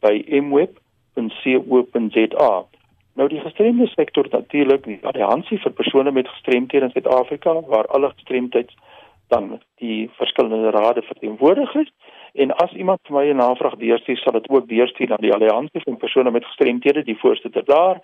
by 0.00 0.24
mweb.co.za. 0.40 0.82
Nou 3.14 3.28
die 3.30 3.40
gestremde 3.40 3.86
sektor 3.86 4.26
natuurlik 4.30 4.84
die 4.84 4.98
alliansie 5.06 5.58
vir 5.62 5.72
persone 5.72 6.10
met 6.10 6.28
gestremthede 6.28 6.84
in 6.84 6.90
Suid-Afrika 6.90 7.60
waar 7.70 7.86
alle 7.86 8.10
gestremdheids 8.16 8.74
dan 9.34 9.60
die 9.82 10.10
verskillende 10.18 10.70
rade 10.70 11.02
verteenwoordig 11.02 11.74
is 11.82 11.92
En 12.34 12.50
as 12.50 12.72
iemand 12.72 12.98
vir 13.06 13.14
my 13.14 13.24
'n 13.30 13.36
navraag 13.36 13.76
deurstuur, 13.78 14.16
sal 14.18 14.32
dit 14.32 14.48
ook 14.48 14.68
deurstuur 14.68 15.08
na 15.08 15.16
die 15.16 15.32
alliansie 15.32 15.80
van 15.84 15.96
persone 15.96 16.30
met 16.30 16.44
gestremthede, 16.44 17.04
die 17.04 17.18
voorsitter 17.18 17.64
daar, 17.64 18.00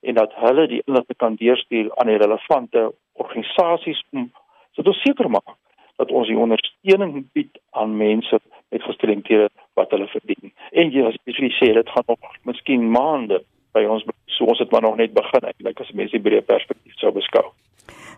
en 0.00 0.14
dat 0.14 0.32
hulle 0.34 0.66
die 0.66 0.82
inligting 0.86 1.18
kan 1.18 1.34
deurstuur 1.34 1.90
aan 1.96 2.06
die 2.06 2.16
relevante 2.16 2.94
organisasies 3.12 4.02
om 4.10 4.32
sodat 4.72 4.92
ons 4.92 5.02
seker 5.02 5.30
maak 5.30 5.50
dat 5.96 6.10
ons 6.10 6.28
die 6.28 6.38
ondersteuning 6.38 7.28
bied 7.32 7.58
aan 7.70 7.96
mense 7.96 8.40
met 8.68 8.82
gestremthede 8.82 9.48
wat 9.74 9.90
hulle 9.90 10.06
verdien. 10.06 10.52
En 10.70 10.90
jy 10.90 11.04
as 11.06 11.16
jy 11.24 11.52
sê 11.60 11.72
dit 11.72 11.88
gaan 11.88 12.04
nog 12.06 12.18
miskien 12.42 12.90
maande 12.90 13.42
by 13.72 13.84
ons 13.84 14.04
so 14.26 14.44
ons 14.44 14.58
het 14.58 14.70
maar 14.70 14.82
nog 14.82 14.96
net 14.96 15.12
begin 15.12 15.44
eintlik 15.44 15.80
as 15.80 15.92
mense 15.92 16.16
die 16.16 16.24
breë 16.30 16.42
perspektief 16.42 16.96
sou 16.96 17.12
beskou. 17.12 17.52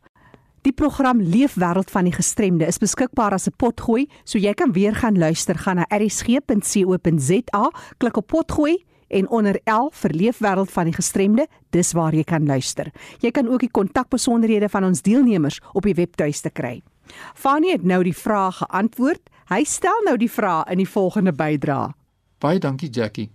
Die 0.64 0.72
program 0.72 1.20
Leefwêreld 1.20 1.92
van 1.92 2.08
die 2.08 2.14
Gestremde 2.16 2.64
is 2.66 2.80
beskikbaar 2.80 3.34
as 3.36 3.48
'n 3.48 3.54
potgooi, 3.58 4.08
so 4.24 4.38
jy 4.38 4.54
kan 4.54 4.72
weer 4.72 4.96
gaan 4.96 5.18
luister 5.18 5.56
gaan 5.56 5.76
na 5.76 5.86
erisg.co.za, 5.90 7.72
klik 7.98 8.18
op 8.18 8.28
potgooi 8.28 8.86
en 9.08 9.30
onder 9.30 9.60
L 9.66 9.90
vir 9.92 10.12
Leefwêreld 10.14 10.72
van 10.72 10.86
die 10.86 10.94
Gestremde, 10.94 11.48
dis 11.70 11.92
waar 11.92 12.14
jy 12.14 12.24
kan 12.24 12.46
luister. 12.46 12.92
Jy 13.20 13.32
kan 13.32 13.48
ook 13.48 13.60
die 13.60 13.72
kontakbesonderhede 13.72 14.70
van 14.70 14.84
ons 14.84 15.02
deelnemers 15.02 15.60
op 15.74 15.84
die 15.84 15.94
webtuiste 15.94 16.50
kry. 16.50 16.82
Fanie 17.36 17.72
het 17.72 17.84
nou 17.84 18.04
die 18.04 18.18
vraag 18.18 18.58
geantwoord. 18.58 19.30
Hy 19.52 19.64
stel 19.64 20.02
nou 20.06 20.18
die 20.18 20.32
vraag 20.32 20.72
in 20.72 20.78
die 20.78 20.90
volgende 20.90 21.34
bydrae. 21.34 21.92
Baie 22.44 22.60
dankie 22.60 22.90
Jackie. 22.92 23.30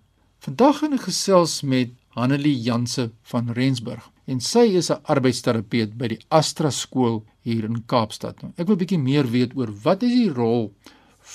Vandag 0.45 0.83
gaan 0.83 0.93
ek 0.93 1.07
gesels 1.07 1.63
met 1.65 1.95
Hanelie 2.13 2.59
Janse 2.61 3.07
van 3.31 3.47
Rensburg 3.57 4.05
en 4.29 4.43
sy 4.45 4.67
is 4.77 4.91
'n 4.93 5.01
arbeidsterapeut 5.15 5.95
by 5.97 6.09
die 6.13 6.19
Astra 6.29 6.69
skool 6.69 7.25
hier 7.41 7.65
in 7.65 7.87
Kaapstad. 7.89 8.43
Nou, 8.43 8.53
ek 8.59 8.67
wil 8.69 8.77
bietjie 8.77 8.99
meer 9.01 9.25
weet 9.25 9.57
oor 9.57 9.73
wat 9.85 10.03
is 10.03 10.13
die 10.13 10.29
rol 10.29 10.75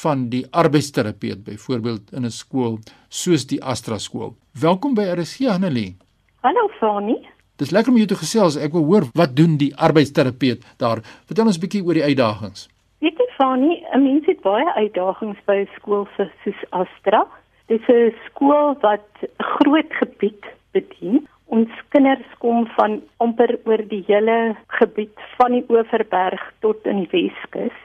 van 0.04 0.30
die 0.30 0.46
arbeidsterapeut 0.52 1.44
byvoorbeeld 1.44 2.14
in 2.14 2.26
'n 2.26 2.30
skool 2.30 2.78
soos 3.10 3.48
die 3.48 3.60
Astra 3.64 3.98
skool. 3.98 4.36
Welkom 4.54 4.94
by 4.94 5.10
RSG 5.18 5.50
Hanelie. 5.50 5.98
Hallo 6.44 6.70
Fani. 6.80 7.18
Dis 7.58 7.72
lekker 7.72 7.92
om 7.92 7.98
jou 7.98 8.08
te 8.08 8.22
gesels. 8.22 8.56
Ek 8.56 8.72
wil 8.72 8.86
hoor 8.86 9.10
wat 9.16 9.36
doen 9.36 9.58
die 9.58 9.76
arbeidsterapeut 9.76 10.62
daar. 10.78 11.02
Vertel 11.26 11.46
ons 11.46 11.58
bietjie 11.58 11.84
oor 11.84 11.94
die 11.94 12.04
uitdagings. 12.04 12.70
Weet 13.02 13.18
jy 13.18 13.28
Fani, 13.38 13.84
'n 13.96 14.04
mens 14.04 14.26
het 14.26 14.42
baie 14.42 14.74
uitdagings 14.76 15.40
by 15.46 15.66
skool 15.76 16.08
soos 16.18 16.62
Astra. 16.70 17.26
Dit 17.68 17.82
is 17.88 17.96
'n 17.96 18.16
skool 18.26 18.76
wat 18.80 19.08
groot 19.38 19.94
gebied 19.94 20.46
bedien. 20.72 21.28
Ons 21.46 21.70
kinders 21.90 22.28
kom 22.38 22.68
van 22.68 23.02
amper 23.18 23.60
oor 23.64 23.82
die 23.88 24.04
hele 24.08 24.56
gebied 24.68 25.20
van 25.38 25.52
die 25.52 25.66
Oeverberg 25.70 26.54
tot 26.60 26.86
in 26.86 26.98
die 26.98 27.12
Weskus 27.12 27.78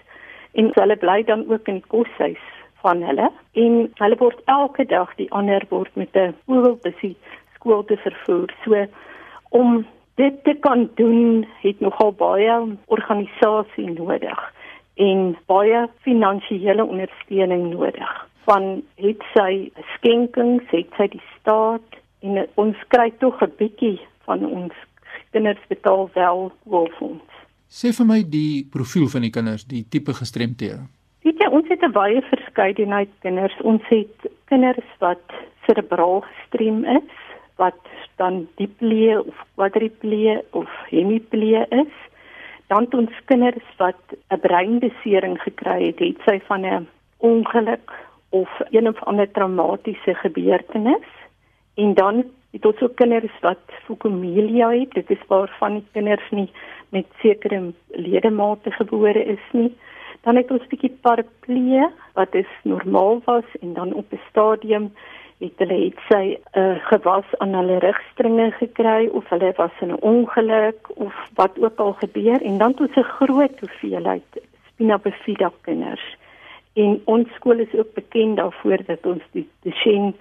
en 0.53 0.71
hulle 0.75 0.97
bly 0.97 1.23
dan 1.23 1.45
ook 1.51 1.69
in 1.69 1.83
koshuis 1.87 2.45
van 2.83 3.03
hulle 3.03 3.31
en 3.53 3.93
hulle 3.95 4.17
word 4.17 4.41
elke 4.45 4.85
dag 4.85 5.15
die 5.15 5.31
ander 5.31 5.63
word 5.69 5.95
met 5.97 6.17
'n 6.17 6.35
voelbusie 6.47 7.17
skool 7.55 7.85
te 7.85 7.97
vervoer. 7.97 8.51
So 8.65 8.87
om 9.49 9.87
dit 10.15 10.45
te 10.45 10.55
kan 10.55 10.91
doen 10.95 11.47
het 11.63 11.81
nogal 11.81 12.13
baie 12.13 12.77
organisasie 12.87 13.91
nodig 13.91 14.53
en 14.95 15.37
baie 15.47 15.89
finansiële 16.03 16.85
ondersteuning 16.85 17.71
nodig 17.71 18.28
van 18.49 18.83
het 18.97 19.25
sy 19.35 19.69
skenkings, 19.95 20.65
het 20.73 20.89
sy 20.97 21.09
die 21.13 21.25
staat 21.37 21.99
en 22.25 22.47
ons 22.61 22.79
kry 22.95 23.11
tog 23.21 23.43
'n 23.45 23.53
bietjie 23.61 23.99
van 24.25 24.45
ons 24.45 24.73
kinders 25.33 25.65
betaal 25.69 26.11
wel 26.15 26.53
wolfonds. 26.65 27.35
Sê 27.69 27.93
vir 27.93 28.07
my 28.07 28.23
die 28.25 28.65
profiel 28.73 29.09
van 29.13 29.23
die 29.23 29.31
kinders, 29.31 29.65
die 29.65 29.85
tipe 29.93 30.13
gestremdhede. 30.17 30.81
Weet 31.25 31.39
jy, 31.43 31.49
ons 31.53 31.69
het 31.69 31.83
'n 31.85 31.93
baie 31.93 32.23
verskeidenheid 32.23 33.11
kinders. 33.21 33.57
Ons 33.61 33.83
het 33.89 34.17
kinders 34.45 34.91
wat 34.99 35.25
cerebraal 35.67 36.21
gestrem 36.21 36.85
is, 36.85 37.13
wat 37.57 37.81
dan 38.17 38.49
diplee 38.57 39.21
of 39.21 39.37
quadriplee 39.55 40.41
of 40.51 40.71
hemiplee 40.89 41.67
is. 41.69 41.95
Dan 42.67 42.85
het 42.85 42.95
ons 42.95 43.13
kinders 43.25 43.69
wat 43.77 44.01
'n 44.31 44.41
breinbesering 44.41 45.37
gekry 45.41 45.87
het, 45.87 45.99
het 45.99 46.21
sy 46.25 46.41
van 46.49 46.65
'n 46.65 46.89
ongeluk 47.19 48.08
of 48.29 48.61
een 48.71 48.89
of 48.89 49.03
ander 49.03 49.31
traumatiese 49.31 50.15
gebeurtenis 50.15 51.07
en 51.75 51.95
dan 51.95 52.25
Het 52.51 52.65
ons 52.65 52.81
ook 52.81 52.95
kinders 52.97 53.41
wat 53.41 53.61
fokomelia 53.85 54.71
het. 54.71 54.93
Dit 54.97 55.11
is 55.11 55.25
waarvan 55.27 55.75
die 55.79 55.87
kinders 55.93 56.31
nie 56.31 56.49
met 56.89 57.07
sekere 57.21 57.73
ledemate 57.89 58.71
gebore 58.71 59.25
is 59.25 59.45
nie. 59.53 59.77
Dan 60.25 60.37
het 60.37 60.51
ons 60.51 60.63
'n 60.63 60.69
bietjie 60.69 60.97
paraplee 61.01 61.87
wat 62.15 62.35
is 62.35 62.53
normaal 62.63 63.21
was 63.25 63.45
en 63.61 63.75
dan 63.75 63.93
op 63.93 64.13
'n 64.13 64.21
stadium 64.31 64.93
het 65.39 65.53
hulle 65.57 65.85
het 65.85 65.99
sy 66.09 66.39
uh, 66.55 66.77
gewas 66.91 67.29
aan 67.39 67.55
hulle 67.55 67.79
rugstringe 67.79 68.51
gekry 68.51 69.07
of 69.07 69.29
hulle 69.29 69.53
was 69.57 69.77
in 69.81 69.93
'n 69.93 70.01
ongeluk 70.01 70.89
of 70.95 71.15
wat 71.35 71.61
ook 71.61 71.79
al 71.79 71.93
gebeur 71.93 72.43
en 72.43 72.59
dan 72.59 72.75
tot 72.75 72.97
'n 72.97 73.03
groot 73.03 73.61
hoeveelheid 73.61 74.41
spina 74.69 74.99
bifida 74.99 75.53
kinders. 75.61 76.17
En 76.73 77.01
ons 77.05 77.35
skool 77.35 77.59
is 77.59 77.75
ook 77.75 77.95
bekend 77.95 78.37
daarvoor 78.37 78.85
dat 78.87 79.07
ons 79.07 79.23
die 79.33 79.49
Duchenne 79.63 80.15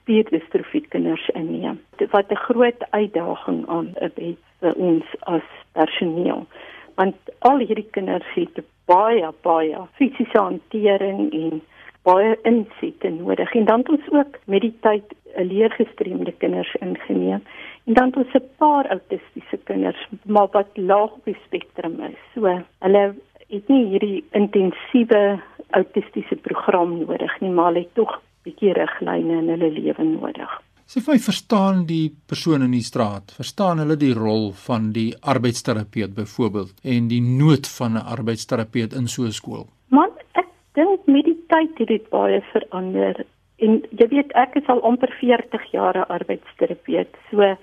spierdistrofie 0.00 0.86
kinders 0.88 1.28
inneem. 1.28 1.80
Wat 2.10 2.30
'n 2.30 2.36
groot 2.36 2.90
uitdaging 2.90 3.68
aan 3.68 3.90
het 3.94 4.18
vir 4.60 4.74
ons 4.74 5.04
as 5.20 5.48
personeel. 5.72 6.46
Want 6.94 7.16
al 7.38 7.58
hierdie 7.58 7.88
kinders 7.90 8.26
het 8.34 8.60
baie 8.84 9.28
baie 9.42 9.78
fisiese 9.92 10.38
hantering 10.38 11.32
en 11.32 11.62
baie 12.02 12.36
insette 12.42 13.08
nodig 13.08 13.54
en 13.54 13.64
dan 13.64 13.78
het 13.78 13.88
ons 13.88 14.10
ook 14.10 14.38
met 14.44 14.60
die 14.60 14.74
tyd 14.80 15.14
'n 15.36 15.46
leergestremde 15.52 16.32
kinders 16.32 16.74
ingeneem 16.74 17.42
en 17.86 17.94
dan 17.94 18.06
het 18.06 18.16
ons 18.16 18.34
'n 18.34 18.48
paar 18.56 18.86
autistiese 18.86 19.58
kinders 19.64 20.08
maar 20.24 20.48
wat 20.50 20.70
laag 20.74 21.12
op 21.12 21.24
die 21.24 21.36
spektrum 21.46 22.00
is. 22.00 22.18
So 22.34 22.62
hulle 22.78 23.14
het 23.50 23.68
nie 23.68 23.84
hierdie 23.92 24.24
intensiewe 24.32 25.40
autistiese 25.76 26.36
program 26.36 26.98
nodig 26.98 27.40
nie, 27.40 27.50
maar 27.50 27.70
hulle 27.70 27.84
het 27.86 27.94
tog 27.94 28.16
'n 28.16 28.22
bietjie 28.44 28.72
riglyne 28.72 29.38
in 29.38 29.48
hulle 29.48 29.70
lewe 29.70 30.04
nodig. 30.04 30.50
Sê 30.90 30.98
vir 30.98 31.14
my, 31.14 31.20
verstaan 31.22 31.84
die 31.86 32.10
persone 32.26 32.64
in 32.64 32.72
die 32.72 32.82
straat, 32.82 33.30
verstaan 33.30 33.78
hulle 33.78 33.96
die 33.96 34.14
rol 34.14 34.48
van 34.66 34.88
die 34.92 35.14
arbeidsterapeut 35.22 36.16
byvoorbeeld 36.16 36.72
en 36.82 37.06
die 37.12 37.20
nood 37.22 37.68
van 37.78 37.92
'n 37.92 38.08
arbeidsterapeut 38.16 38.92
in 38.92 39.06
so 39.06 39.22
'n 39.22 39.32
skool? 39.32 39.66
Man, 39.88 40.10
ek 40.34 40.48
dink 40.74 41.06
met 41.06 41.24
die 41.24 41.38
tyd 41.46 41.78
het 41.78 41.88
dit 41.88 42.10
baie 42.10 42.40
verander. 42.52 43.24
En 43.58 43.82
jy 43.90 44.08
weet 44.08 44.32
ek 44.32 44.56
is 44.56 44.66
al 44.66 44.82
amper 44.82 45.12
40 45.20 45.70
jaar 45.70 45.96
'n 45.96 46.10
arbeidsterapeut. 46.18 47.14
So 47.30 47.56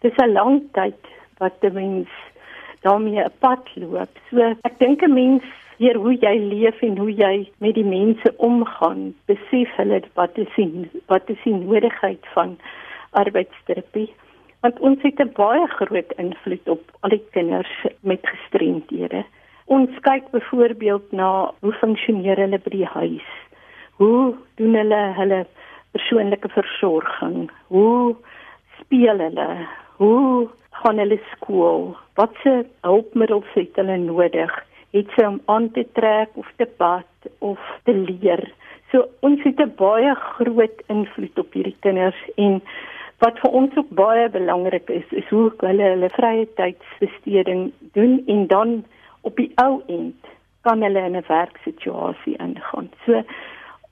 dis 0.00 0.16
'n 0.18 0.32
lang 0.32 0.62
tyd 0.72 1.00
wat 1.38 1.56
'n 1.62 1.72
mens 1.72 2.08
daarmee 2.84 3.24
'n 3.24 3.36
pad 3.40 3.64
loop. 3.74 4.12
So 4.30 4.54
ek 4.68 4.78
dink 4.78 5.02
'n 5.02 5.14
mens 5.14 5.42
hier 5.76 5.96
hoe 5.98 6.14
jy 6.14 6.34
leef 6.38 6.82
en 6.82 6.98
hoe 6.98 7.12
jy 7.12 7.48
met 7.58 7.74
die 7.74 7.84
mense 7.84 8.30
omgaan, 8.36 9.14
besef 9.26 9.70
hulle 9.76 10.02
wat 10.14 10.38
is 10.38 10.52
sien, 10.54 10.90
wat 11.06 11.30
is 11.32 11.40
die 11.44 11.54
nodigheid 11.54 12.26
van 12.34 12.58
arbeidsterapie. 13.10 14.10
Want 14.60 14.78
ons 14.80 15.02
het 15.02 15.20
'n 15.20 15.32
baie 15.36 15.66
groot 15.66 16.12
invloed 16.16 16.68
op 16.68 16.82
al 17.00 17.10
die 17.10 17.24
kinders 17.30 17.74
met 18.00 18.20
gestremdhede. 18.22 19.24
Ons 19.64 19.90
kyk 20.00 20.30
byvoorbeeld 20.30 21.12
na 21.12 21.52
hoe 21.60 21.72
funksioneer 21.72 22.36
hulle 22.36 22.58
by 22.58 22.70
die 22.70 22.86
huis. 22.86 23.28
Hoe 23.96 24.34
doen 24.54 24.74
hulle 24.74 25.02
hulle 25.16 25.46
persoonlike 25.92 26.48
versorging? 26.48 27.50
Hoe 27.66 28.16
speel 28.80 29.18
hulle? 29.18 29.66
Hoe 29.96 30.48
gaan 30.84 31.00
hulle 31.00 31.16
skool? 31.32 31.94
Watse 32.20 32.66
hulpmiddels 32.84 33.48
het 33.56 33.78
hulle 33.80 33.96
nodig? 34.02 34.52
Het 34.92 35.08
sy 35.16 35.24
om 35.26 35.40
aan 35.50 35.70
te 35.72 35.86
trek 35.96 36.36
of 36.38 36.50
te 36.60 36.68
bad 36.78 37.30
of 37.38 37.60
te 37.88 37.94
leer? 37.96 38.44
So 38.92 39.08
ons 39.26 39.40
het 39.42 39.60
'n 39.60 39.72
baie 39.76 40.14
groot 40.14 40.82
invloed 40.86 41.38
op 41.38 41.52
hierdie 41.52 41.76
kinders 41.80 42.20
en 42.36 42.60
wat 43.18 43.38
vir 43.40 43.50
ons 43.50 43.76
ook 43.76 43.88
baie 43.88 44.28
belangrik 44.28 44.90
is, 44.90 45.08
is 45.10 45.28
hoe 45.28 45.52
hulle 45.58 45.82
hulle 45.82 46.10
vrye 46.10 46.46
tydsbesteding 46.54 47.72
doen 47.92 48.22
en 48.26 48.46
dan 48.46 48.84
op 49.20 49.36
die 49.36 49.52
ou 49.54 49.82
end 49.86 50.20
kan 50.60 50.82
hulle 50.82 51.00
in 51.00 51.16
'n 51.16 51.24
werksituasie 51.28 52.36
ingaan. 52.36 52.90
So 53.06 53.22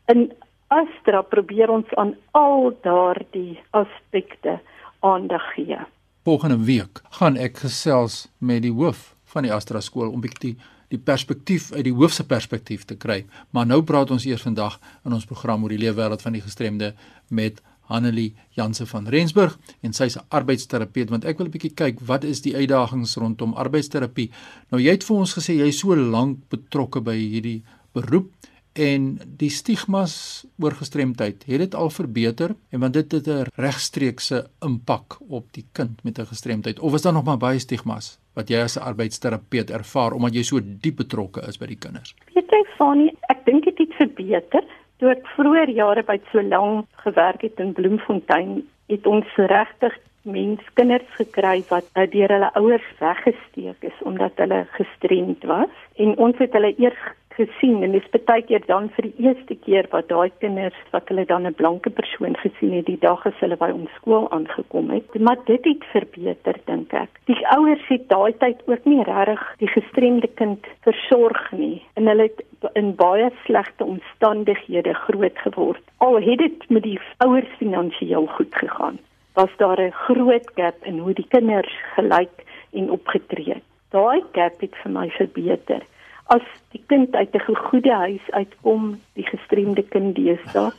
in 0.07 0.33
Astra 0.68 1.22
probeer 1.22 1.70
ons 1.70 1.94
aan 1.94 2.16
al 2.31 2.72
daardie 2.83 3.61
aspekte 3.70 4.61
aandag 5.00 5.55
gee. 5.55 5.78
Volgende 6.22 6.64
week 6.64 7.00
gaan 7.18 7.35
ek 7.35 7.56
gesels 7.64 8.28
met 8.38 8.61
die 8.62 8.70
hoof 8.70 9.16
van 9.32 9.42
die 9.42 9.50
Astra 9.50 9.80
skool 9.82 10.12
om 10.14 10.20
bietjie 10.22 10.52
die 10.92 11.00
perspektief 11.02 11.72
uit 11.72 11.82
die 11.88 11.94
hoof 11.96 12.12
se 12.14 12.22
perspektief 12.22 12.85
te 12.87 12.94
kry. 12.94 13.24
Maar 13.50 13.66
nou 13.66 13.80
praat 13.82 14.12
ons 14.14 14.22
eers 14.28 14.44
vandag 14.46 14.76
in 15.02 15.16
ons 15.16 15.26
program 15.26 15.64
oor 15.66 15.74
die 15.74 15.80
leefwêreld 15.82 16.22
van 16.22 16.37
die 16.37 16.44
gestremde 16.44 16.92
met 17.26 17.58
Hanelie 17.90 18.37
Janse 18.54 18.87
van 18.87 19.11
Rensburg 19.11 19.58
en 19.82 19.98
sy's 19.98 20.14
'n 20.16 20.22
arbeidsterapeut 20.30 21.11
want 21.11 21.24
ek 21.24 21.38
wil 21.38 21.46
'n 21.46 21.54
bietjie 21.58 21.74
kyk 21.74 21.98
wat 22.06 22.22
is 22.24 22.40
die 22.40 22.54
uitdagings 22.54 23.16
rondom 23.16 23.54
arbeidsterapie. 23.54 24.30
Nou 24.70 24.80
jy 24.80 24.90
het 24.90 25.04
vir 25.04 25.16
ons 25.16 25.35
gesê 25.35 25.58
jy 25.58 25.66
is 25.74 25.78
so 25.78 25.96
lank 25.96 26.38
betrokke 26.48 27.00
by 27.00 27.18
hierdie 27.18 27.64
beroep 27.94 28.30
en 28.72 29.18
die 29.38 29.50
stigmas 29.50 30.44
oor 30.58 30.72
gestremdheid, 30.72 31.44
het 31.46 31.58
dit 31.58 31.74
al 31.74 31.90
verbeter? 31.90 32.54
En 32.70 32.80
want 32.80 32.94
dit 32.94 33.12
het 33.12 33.26
'n 33.28 33.46
regstreekse 33.54 34.46
impak 34.61 35.18
op 35.28 35.52
die 35.52 35.66
kind 35.72 36.02
met 36.04 36.18
'n 36.18 36.26
gestremdheid. 36.26 36.80
Of 36.80 36.94
is 36.94 37.02
daar 37.02 37.12
nog 37.12 37.24
maar 37.24 37.38
baie 37.38 37.58
stigmas 37.58 38.18
wat 38.35 38.48
jy 38.48 38.62
as 38.62 38.76
'n 38.76 38.82
arbeidsterapeut 38.82 39.70
ervaar 39.70 40.12
omdat 40.12 40.35
jy 40.35 40.42
so 40.42 40.61
diep 40.62 40.96
betrokke 40.96 41.40
is 41.48 41.58
by 41.58 41.66
die 41.66 41.78
kinders? 41.78 42.14
Weet 42.35 42.50
jy 42.50 42.64
Fanie, 42.76 43.16
ek 43.28 43.44
dink 43.44 43.64
dit 43.64 43.78
het 43.78 43.94
verbeter. 43.94 44.64
Toe 44.98 45.11
ek 45.11 45.26
vroeër 45.26 45.70
jare 45.70 46.02
by 46.02 46.20
so 46.32 46.42
lank 46.42 46.87
gewerk 46.92 47.42
het 47.42 47.58
in 47.58 47.72
Bloemfontein, 47.72 48.62
het 48.87 49.06
ons 49.06 49.26
regtig 49.37 49.98
mens 50.22 50.61
kinders 50.74 51.08
gekry 51.18 51.62
wat 51.68 51.88
deur 52.12 52.30
hulle 52.30 52.50
ouers 52.54 52.88
weggesteek 53.00 53.82
is 53.88 54.02
omdat 54.06 54.32
hulle 54.37 54.66
gestremd 54.76 55.42
was. 55.44 55.72
En 55.96 56.16
ons 56.16 56.38
het 56.38 56.52
hulle 56.52 56.74
eers 56.78 57.02
gesien 57.36 57.82
en 57.82 57.92
dis 57.92 58.08
baie 58.26 58.42
keer 58.48 58.62
dan 58.66 58.88
vir 58.96 59.08
die 59.08 59.26
eerste 59.26 59.54
keer 59.64 59.88
wat 59.92 60.08
daai 60.08 60.30
kinders 60.44 60.78
wat 60.94 61.08
hulle 61.10 61.24
dan 61.26 61.46
'n 61.46 61.54
blanke 61.54 61.90
persoon 61.90 62.36
gesien 62.42 62.72
het 62.76 62.86
die 62.86 62.98
dag 63.04 63.26
as 63.26 63.38
hulle 63.40 63.56
by 63.56 63.70
ons 63.70 63.90
skool 63.98 64.30
aangekom 64.30 64.90
het. 64.90 65.14
Maar 65.20 65.38
dit 65.46 65.64
het 65.64 65.84
verbeter 65.92 66.56
dink 66.66 66.92
ek. 66.92 67.10
Die 67.26 67.46
ouers 67.56 67.86
het 67.88 68.08
daai 68.08 68.32
tyd 68.38 68.58
ook 68.66 68.84
nie 68.84 69.02
regtig 69.02 69.42
die 69.58 69.72
gestremde 69.76 70.28
kind 70.40 70.66
versorg 70.82 71.52
nie 71.52 71.82
en 71.94 72.06
hulle 72.06 72.22
het 72.22 72.42
in 72.74 72.94
baie 72.94 73.30
slegte 73.44 73.84
omstandighede 73.84 74.94
groot 74.94 75.38
geword. 75.38 75.84
Al 75.98 76.20
het 76.20 76.38
dit 76.38 76.70
met 76.70 76.82
die 76.82 77.00
ouers 77.18 77.52
finansiëel 77.58 78.26
goed 78.26 78.54
gegaan 78.54 78.98
was 79.34 79.50
daar 79.56 79.80
'n 79.80 79.90
groot 79.90 80.50
gap 80.54 80.84
in 80.84 80.98
hoe 80.98 81.14
die 81.14 81.28
kinders 81.28 81.74
gelyk 81.94 82.44
en 82.72 82.90
opgetree 82.90 83.54
het. 83.54 83.62
Daai 83.90 84.22
gap 84.32 84.60
het 84.60 84.74
vir 84.82 84.92
my 84.92 85.08
verbeter 85.10 85.82
as 86.26 86.46
die 86.72 86.82
kind 86.87 87.14
uit 87.14 87.35
'n 87.35 87.54
goeie 87.54 87.92
huis 87.92 88.30
uitkom, 88.30 89.00
die 89.14 89.26
gestremde 89.26 89.82
kind 89.82 90.14
deesdae, 90.14 90.70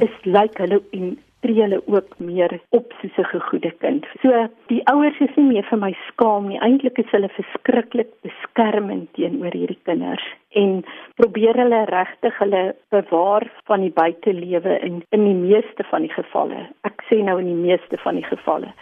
is 0.00 0.14
lyk 0.24 0.58
hulle 0.58 0.82
en 0.92 1.18
tree 1.40 1.62
hulle 1.62 1.82
ook 1.86 2.18
meer 2.18 2.60
op 2.68 2.92
soos 3.00 3.30
'n 3.34 3.40
goeie 3.48 3.72
kind. 3.78 4.06
So 4.22 4.48
die 4.66 4.82
ouers 4.86 5.20
is 5.20 5.36
nie 5.36 5.44
meer 5.44 5.66
vir 5.70 5.78
my 5.78 5.96
skaam 6.08 6.48
nie. 6.48 6.58
Eintlik 6.60 6.98
is 6.98 7.10
hulle 7.10 7.28
verskriklik 7.28 8.10
beskermend 8.22 9.12
teenoor 9.12 9.52
hierdie 9.52 9.78
kinders 9.82 10.26
en 10.50 10.84
probeer 11.14 11.54
hulle 11.54 11.84
regtig 11.84 12.38
hulle 12.38 12.74
bewaar 12.90 13.50
van 13.64 13.80
die 13.80 13.92
buitelewe 13.92 14.80
in 14.80 15.02
in 15.10 15.24
die 15.24 15.40
meeste 15.48 15.84
van 15.90 16.02
die 16.02 16.12
gevalle. 16.12 16.66
Ek 16.82 17.02
sê 17.10 17.22
nou 17.22 17.38
in 17.38 17.46
die 17.46 17.62
meeste 17.68 17.98
van 17.98 18.14
die 18.14 18.24
gevalle. 18.24 18.72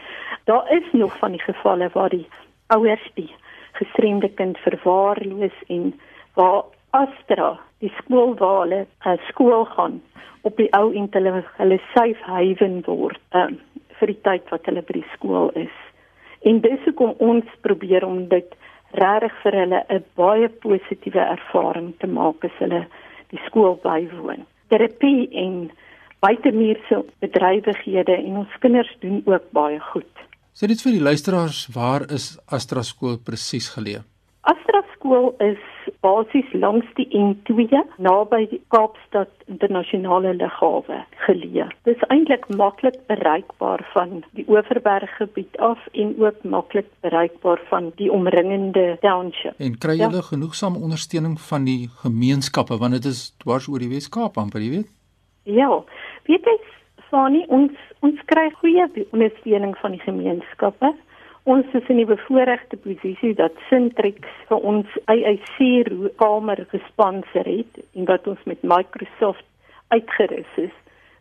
Daar 0.44 0.72
is 0.72 0.92
nog 0.92 1.18
van 1.18 1.32
die 1.32 1.42
gevalle 1.42 1.90
waar 1.92 2.10
die 2.10 2.26
ouers 2.66 3.10
die 3.14 3.30
gestremde 3.78 4.28
kind 4.40 4.58
verwaarloos 4.64 5.56
en 5.68 5.92
waar 6.34 6.64
Astra 6.90 7.56
die 7.84 7.92
skool 8.00 8.34
waar 8.40 8.60
hulle 8.64 8.84
uh, 9.04 9.16
skool 9.28 9.64
gaan 9.76 10.00
op 10.48 10.56
die 10.56 10.68
ou 10.78 10.92
en 10.94 11.08
hulle 11.12 11.42
hulle 11.58 11.80
safe 11.94 12.22
haven 12.24 12.82
word 12.86 13.20
um, 13.34 13.58
vir 13.98 14.12
die 14.12 14.22
tyd 14.28 14.52
wat 14.52 14.68
hulle 14.68 14.84
by 14.86 15.00
die 15.00 15.10
skool 15.14 15.50
is. 15.58 15.76
En 16.46 16.60
dis 16.64 16.84
hoekom 16.86 17.16
ons 17.24 17.58
probeer 17.66 18.04
om 18.06 18.26
dit 18.30 18.54
regtig 19.00 19.34
vir 19.42 19.58
hulle 19.60 19.80
'n 19.90 20.04
baie 20.20 20.48
positiewe 20.64 21.24
ervaring 21.36 21.92
te 22.00 22.06
maak 22.06 22.44
as 22.44 22.60
hulle 22.62 22.86
die 23.32 23.40
skool 23.46 23.74
bywoon. 23.82 24.46
Terapie 24.68 25.28
en 25.32 25.70
buitemuurse 26.20 27.04
bedrywighede 27.20 28.16
en 28.16 28.36
ons 28.44 28.58
kinders 28.60 28.96
doen 29.00 29.22
ook 29.24 29.50
baie 29.50 29.80
goed. 29.80 30.14
Sê 30.56 30.64
dit 30.70 30.80
vir 30.80 30.94
die 30.96 31.02
luisteraars, 31.04 31.66
waar 31.68 32.06
is 32.08 32.30
Astra 32.48 32.80
skool 32.80 33.18
presies 33.20 33.66
geleë? 33.74 33.98
Astra 34.48 34.78
skool 34.94 35.26
is 35.44 35.58
basies 36.00 36.48
langs 36.56 36.86
die 36.96 37.04
N2 37.12 37.82
naby 38.00 38.46
Kaapstad 38.72 39.28
Internasionale 39.52 40.30
Lughawe 40.38 41.02
geleë. 41.26 41.66
Dit 41.84 42.00
is 42.00 42.06
eintlik 42.08 42.48
maklik 42.56 42.96
bereikbaar 43.12 43.84
van 43.92 44.22
die 44.38 44.46
Oeverberg 44.48 45.12
gebied 45.18 45.60
af 45.60 45.82
en 45.92 46.14
ook 46.24 46.40
maklik 46.48 46.88
bereikbaar 47.04 47.60
van 47.68 47.90
die 48.00 48.08
omringende 48.08 48.86
township. 49.04 49.60
En 49.60 49.76
kry 49.76 49.98
julle 50.00 50.22
ja. 50.22 50.28
genoegsame 50.30 50.80
ondersteuning 50.80 51.36
van 51.50 51.68
die 51.68 51.90
gemeenskappe 52.00 52.80
want 52.80 52.96
dit 52.96 53.10
is 53.12 53.26
dwars 53.44 53.68
oor 53.68 53.84
die 53.84 53.92
Wes-Kaap 53.92 54.40
amper, 54.40 54.64
jy 54.64 54.78
weet? 54.78 54.90
Ja, 55.52 55.68
weet 56.24 56.48
jy 56.48 56.56
Fani, 57.10 57.44
ons 57.54 57.74
ons 58.06 58.22
kry 58.30 58.48
goeie 58.60 58.86
ondersteuning 59.14 59.76
van 59.78 59.94
die 59.94 60.02
gemeenskappe. 60.02 60.90
Ons 61.46 61.74
is 61.78 61.90
in 61.92 62.00
die 62.00 62.08
bevoordeelde 62.08 62.78
posisie 62.82 63.34
dat 63.38 63.54
Sintrix 63.68 64.32
vir 64.48 64.64
ons 64.72 64.96
AIC 65.12 65.60
kamer 66.18 66.64
gesponsor 66.72 67.46
het 67.46 67.78
en 67.94 68.08
dat 68.10 68.26
ons 68.26 68.42
met 68.50 68.66
Microsoft 68.66 69.46
uitgerus 69.94 70.58
is 70.64 70.74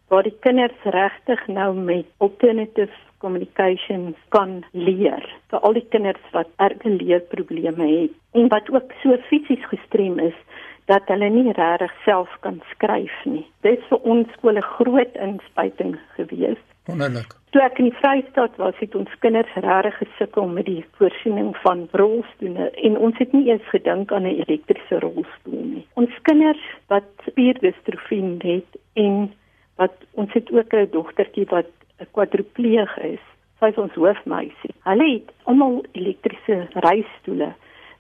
waar 0.10 0.26
die 0.26 0.36
kinders 0.46 0.90
regtig 0.94 1.48
nou 1.48 1.72
met 1.78 2.10
alternative 2.18 2.94
communications 3.22 4.18
kan 4.34 4.60
leer 4.72 5.24
vir 5.50 5.62
al 5.66 5.78
die 5.78 5.86
kinders 5.94 6.26
wat 6.34 6.50
erge 6.66 6.90
leerprobleme 6.98 7.88
het 7.90 8.42
en 8.42 8.50
wat 8.54 8.70
ook 8.74 8.94
so 9.04 9.18
fisies 9.30 9.66
gestrem 9.70 10.20
is 10.30 10.38
dat 10.86 11.08
hulle 11.10 11.30
nie 11.30 11.52
regtig 11.52 11.94
self 12.04 12.30
kan 12.46 12.62
skryf 12.74 13.14
nie. 13.26 13.46
Dit 13.66 13.80
is 13.80 13.88
vir 13.90 14.02
ons 14.16 14.32
skole 14.38 14.62
groot 14.62 15.16
inspuiting 15.28 15.96
gewees. 16.18 16.62
Wonderlik. 16.86 17.34
Toe 17.56 17.64
ek 17.66 17.80
in 17.82 17.88
die 17.90 17.98
Vrystaat 17.98 18.58
was, 18.62 18.76
het 18.78 18.96
ons 19.00 19.14
kinders 19.24 19.54
regtig 19.56 19.98
gesukkel 20.04 20.50
met 20.54 20.68
die 20.70 20.84
voorsiening 21.00 21.54
van 21.64 21.88
rolstoele 21.98 22.70
en 22.90 22.98
ons 23.08 23.18
het 23.18 23.34
nie 23.34 23.48
eens 23.50 23.66
gedink 23.72 24.12
aan 24.14 24.28
'n 24.28 24.44
elektriese 24.46 25.00
rolstoel 25.00 25.64
nie. 25.74 25.86
Ons 25.94 26.14
kinders 26.22 26.62
wat 26.88 27.10
spierdistrofie 27.26 28.38
het 28.44 28.78
en 28.94 29.34
wat 29.76 29.96
ons 30.12 30.34
het 30.34 30.52
ook 30.52 30.74
'n 30.74 30.92
dogtertjie 30.92 31.48
wat 31.50 31.72
'n 32.00 32.08
kwadripleeg 32.12 32.98
is. 32.98 33.24
Sy 33.60 33.66
is 33.66 33.78
ons 33.78 33.94
hoofmeisie. 33.94 34.74
Hulle 34.84 35.12
het 35.14 35.32
almal 35.44 35.84
elektriese 35.92 36.68
reistoele 36.74 37.54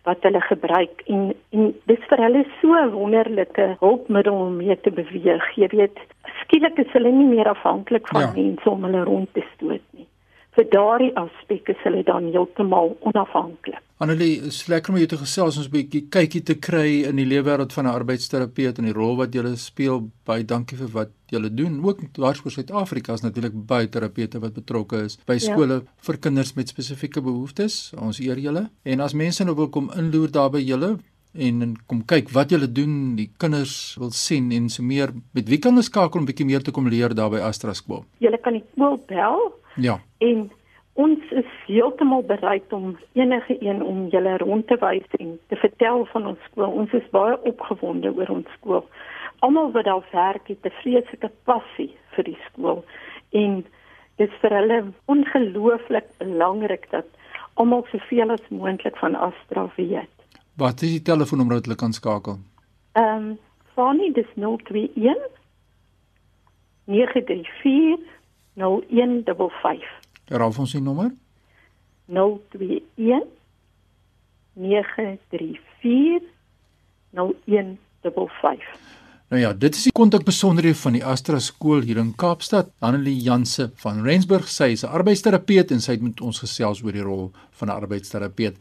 wat 0.05 0.23
hulle 0.27 0.41
gebruik 0.41 1.01
en 1.05 1.33
en 1.49 1.71
dis 1.91 2.03
vir 2.09 2.23
hulle 2.25 2.43
so 2.61 2.73
'n 2.81 2.91
wonderlike 2.93 3.67
hulpmiddel 3.79 4.33
om 4.33 4.57
mee 4.57 4.77
te 4.81 4.91
beweeg. 4.91 5.45
Jy 5.55 5.67
weet, 5.67 5.97
skielik 6.41 6.77
is 6.77 6.91
hulle 6.93 7.11
nie 7.11 7.27
meer 7.35 7.49
afhanklik 7.49 8.07
van 8.07 8.21
ja. 8.21 8.31
mense 8.35 8.69
om 8.69 8.83
hulle 8.83 9.03
rond 9.03 9.33
te 9.33 9.43
stoot 9.53 9.85
nie. 9.91 10.07
Vir 10.55 10.67
daardie 10.71 11.11
aspek 11.19 11.67
is 11.73 11.81
hulle 11.83 12.01
dan 12.07 12.29
heeltemal 12.31 12.93
onafhanklik. 13.03 13.81
Annelie, 13.99 14.37
is 14.47 14.61
lekker 14.71 14.93
om 14.93 14.99
jou 15.01 15.07
te 15.11 15.17
gesels 15.19 15.57
ons 15.59 15.67
'n 15.67 15.71
bietjie 15.71 16.07
kykie 16.07 16.43
te 16.43 16.55
kry 16.55 17.03
in 17.09 17.15
die 17.15 17.25
lewenswêreld 17.25 17.73
van 17.73 17.85
'n 17.85 17.95
arbeidsterapeut 17.99 18.77
en 18.79 18.85
die 18.85 18.93
rol 18.93 19.17
wat 19.17 19.33
jy 19.35 19.55
speel. 19.55 20.09
Baie 20.25 20.45
dankie 20.45 20.77
vir 20.77 20.87
wat 20.87 21.11
jy 21.29 21.49
doen. 21.49 21.83
Ook 21.83 21.99
daarvoor 22.13 22.51
Suid-Afrika 22.51 23.13
is 23.13 23.21
natuurlik 23.21 23.65
baie 23.67 23.87
terapeute 23.87 24.39
wat 24.39 24.53
betrokke 24.53 25.03
is 25.03 25.17
by 25.25 25.33
ja. 25.33 25.39
skole 25.39 25.73
ja. 25.73 25.81
vir 25.97 26.17
kinders 26.17 26.55
met 26.55 26.69
spesifieke 26.69 27.21
behoeftes. 27.21 27.93
Ons 27.99 28.19
eer 28.19 28.37
julle. 28.37 28.69
En 28.83 28.99
as 28.99 29.13
mense 29.13 29.43
nou 29.43 29.55
wil 29.55 29.69
kom 29.69 29.91
inloer 29.91 30.31
daar 30.31 30.51
by 30.51 30.59
julle 30.59 30.99
en 31.33 31.75
kom 31.85 32.05
kyk 32.05 32.29
wat 32.31 32.49
julle 32.49 32.71
doen, 32.71 33.15
die 33.15 33.29
kinders 33.37 33.95
wil 33.99 34.11
sien 34.11 34.51
en 34.51 34.69
so 34.69 34.83
meer, 34.83 35.11
met 35.33 35.49
wie 35.49 35.59
kan 35.59 35.73
hulle 35.73 35.83
skakel 35.83 36.19
om 36.19 36.25
bietjie 36.25 36.45
meer 36.45 36.63
te 36.63 36.71
kom 36.71 36.87
leer 36.87 37.13
daar 37.13 37.29
by 37.29 37.39
Astra 37.39 37.73
skool? 37.73 38.05
Julle 38.19 38.37
kan 38.37 38.53
die 38.53 38.63
skool 38.71 38.97
bel. 39.07 39.51
Ja. 39.75 39.99
En 40.29 40.45
Ons 40.95 41.19
is 41.35 41.47
heeltemal 41.67 42.23
bereid 42.23 42.73
om 42.73 42.93
enige 43.19 43.57
een 43.59 43.83
om 43.83 44.05
julle 44.07 44.37
rond 44.37 44.67
te 44.67 44.77
wys 44.79 45.15
en 45.19 45.33
te 45.51 45.55
vertel 45.59 46.05
van 46.11 46.27
ons 46.29 46.45
skool. 46.47 46.71
Ons 46.71 46.93
is 46.95 47.09
baie 47.11 47.35
opgewonde 47.51 48.13
oor 48.15 48.31
ons 48.37 48.53
skool. 48.55 48.85
Almal 49.43 49.73
wat 49.73 49.89
daar 49.89 50.05
werk 50.11 50.47
het 50.47 50.63
'n 50.63 50.71
vreeslike 50.79 51.31
passie 51.43 51.91
vir 52.15 52.23
die 52.23 52.37
skool 52.47 52.85
en 53.31 53.65
dit 54.15 54.29
is 54.29 54.39
vir 54.41 54.55
hulle 54.55 54.79
ongelooflik 55.05 56.07
belangrik 56.17 56.87
dat 56.91 57.05
almal 57.53 57.85
soveel 57.91 58.31
as 58.31 58.47
moontlik 58.49 58.97
van 58.97 59.15
Astra 59.15 59.67
weet. 59.75 60.15
Wat 60.55 60.81
is 60.81 60.91
die 60.91 61.01
telefoonnommer 61.01 61.55
wat 61.55 61.65
hulle 61.65 61.77
kan 61.77 61.93
skakel? 61.93 62.39
Ehm 62.93 63.15
um, 63.15 63.37
Fanny 63.75 64.11
dis 64.13 64.31
021 64.35 65.17
934 66.85 67.99
0155 68.53 70.04
Herhaal 70.29 70.53
ons 70.57 70.71
die 70.71 70.81
nommer? 70.81 71.11
021 72.07 73.25
934 74.55 76.21
0155. 77.15 78.93
Nou 79.33 79.41
ja, 79.41 79.53
dit 79.57 79.75
is 79.75 79.87
die 79.87 79.91
kontakbesonderhede 79.95 80.77
van 80.77 80.93
die 80.93 81.03
Astra 81.03 81.39
skool 81.41 81.81
hier 81.81 81.97
in 81.97 82.11
Kaapstad. 82.15 82.69
Annelie 82.85 83.17
Janse 83.25 83.71
van 83.81 84.03
Rensburg, 84.05 84.47
sy 84.47 84.71
is 84.75 84.83
'n 84.85 84.93
arbeidsterapeut 84.93 85.71
en 85.71 85.81
sy 85.81 85.91
het 85.91 86.01
met 86.01 86.21
ons 86.21 86.39
gesels 86.39 86.83
oor 86.83 86.91
die 86.91 87.01
rol 87.01 87.31
van 87.51 87.67
'n 87.69 87.81
arbeidsterapeut 87.81 88.55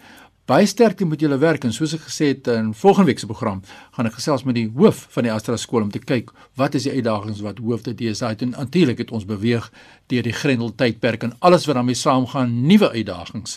baie 0.45 0.67
sterkte 0.69 1.07
met 1.09 1.23
julle 1.25 1.39
werk 1.41 1.63
en 1.65 1.73
soos 1.73 1.95
ek 1.97 2.03
gesê 2.05 2.27
het 2.35 2.49
in 2.53 2.75
volgende 2.77 3.09
week 3.09 3.21
se 3.23 3.27
program 3.27 3.63
gaan 3.97 4.09
ek 4.11 4.19
gesels 4.19 4.43
met 4.45 4.59
die 4.59 4.67
hoof 4.77 4.99
van 5.15 5.25
die 5.25 5.31
Astra 5.33 5.57
skool 5.57 5.87
om 5.87 5.93
te 5.93 6.03
kyk 6.03 6.35
wat 6.61 6.75
is 6.77 6.85
die 6.85 6.93
uitdagings 6.99 7.41
wat 7.47 7.63
hoofde 7.65 7.95
DSA 7.97 8.35
het 8.35 8.43
en 8.45 8.51
natuurlik 8.53 8.99
het 9.01 9.13
ons 9.17 9.25
beweeg 9.25 9.71
deur 10.13 10.27
die 10.27 10.35
Grendel 10.37 10.75
tydperk 10.77 11.23
en 11.25 11.33
alles 11.41 11.65
wat 11.65 11.79
daarmee 11.79 11.97
saamgaan 11.97 12.53
nuwe 12.69 12.91
uitdagings 12.93 13.57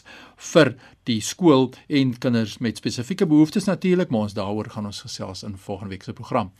vir 0.54 0.71
die 1.10 1.17
skool 1.19 1.67
en 2.00 2.13
kinders 2.23 2.56
met 2.63 2.80
spesifieke 2.80 3.28
behoeftes 3.28 3.67
natuurlik 3.67 4.13
maar 4.13 4.30
ons 4.30 4.38
daaroor 4.38 4.69
gaan 4.71 4.88
ons 4.88 5.02
gesels 5.04 5.43
in 5.43 5.58
volgende 5.58 5.91
week 5.91 6.08
se 6.08 6.13
program. 6.15 6.54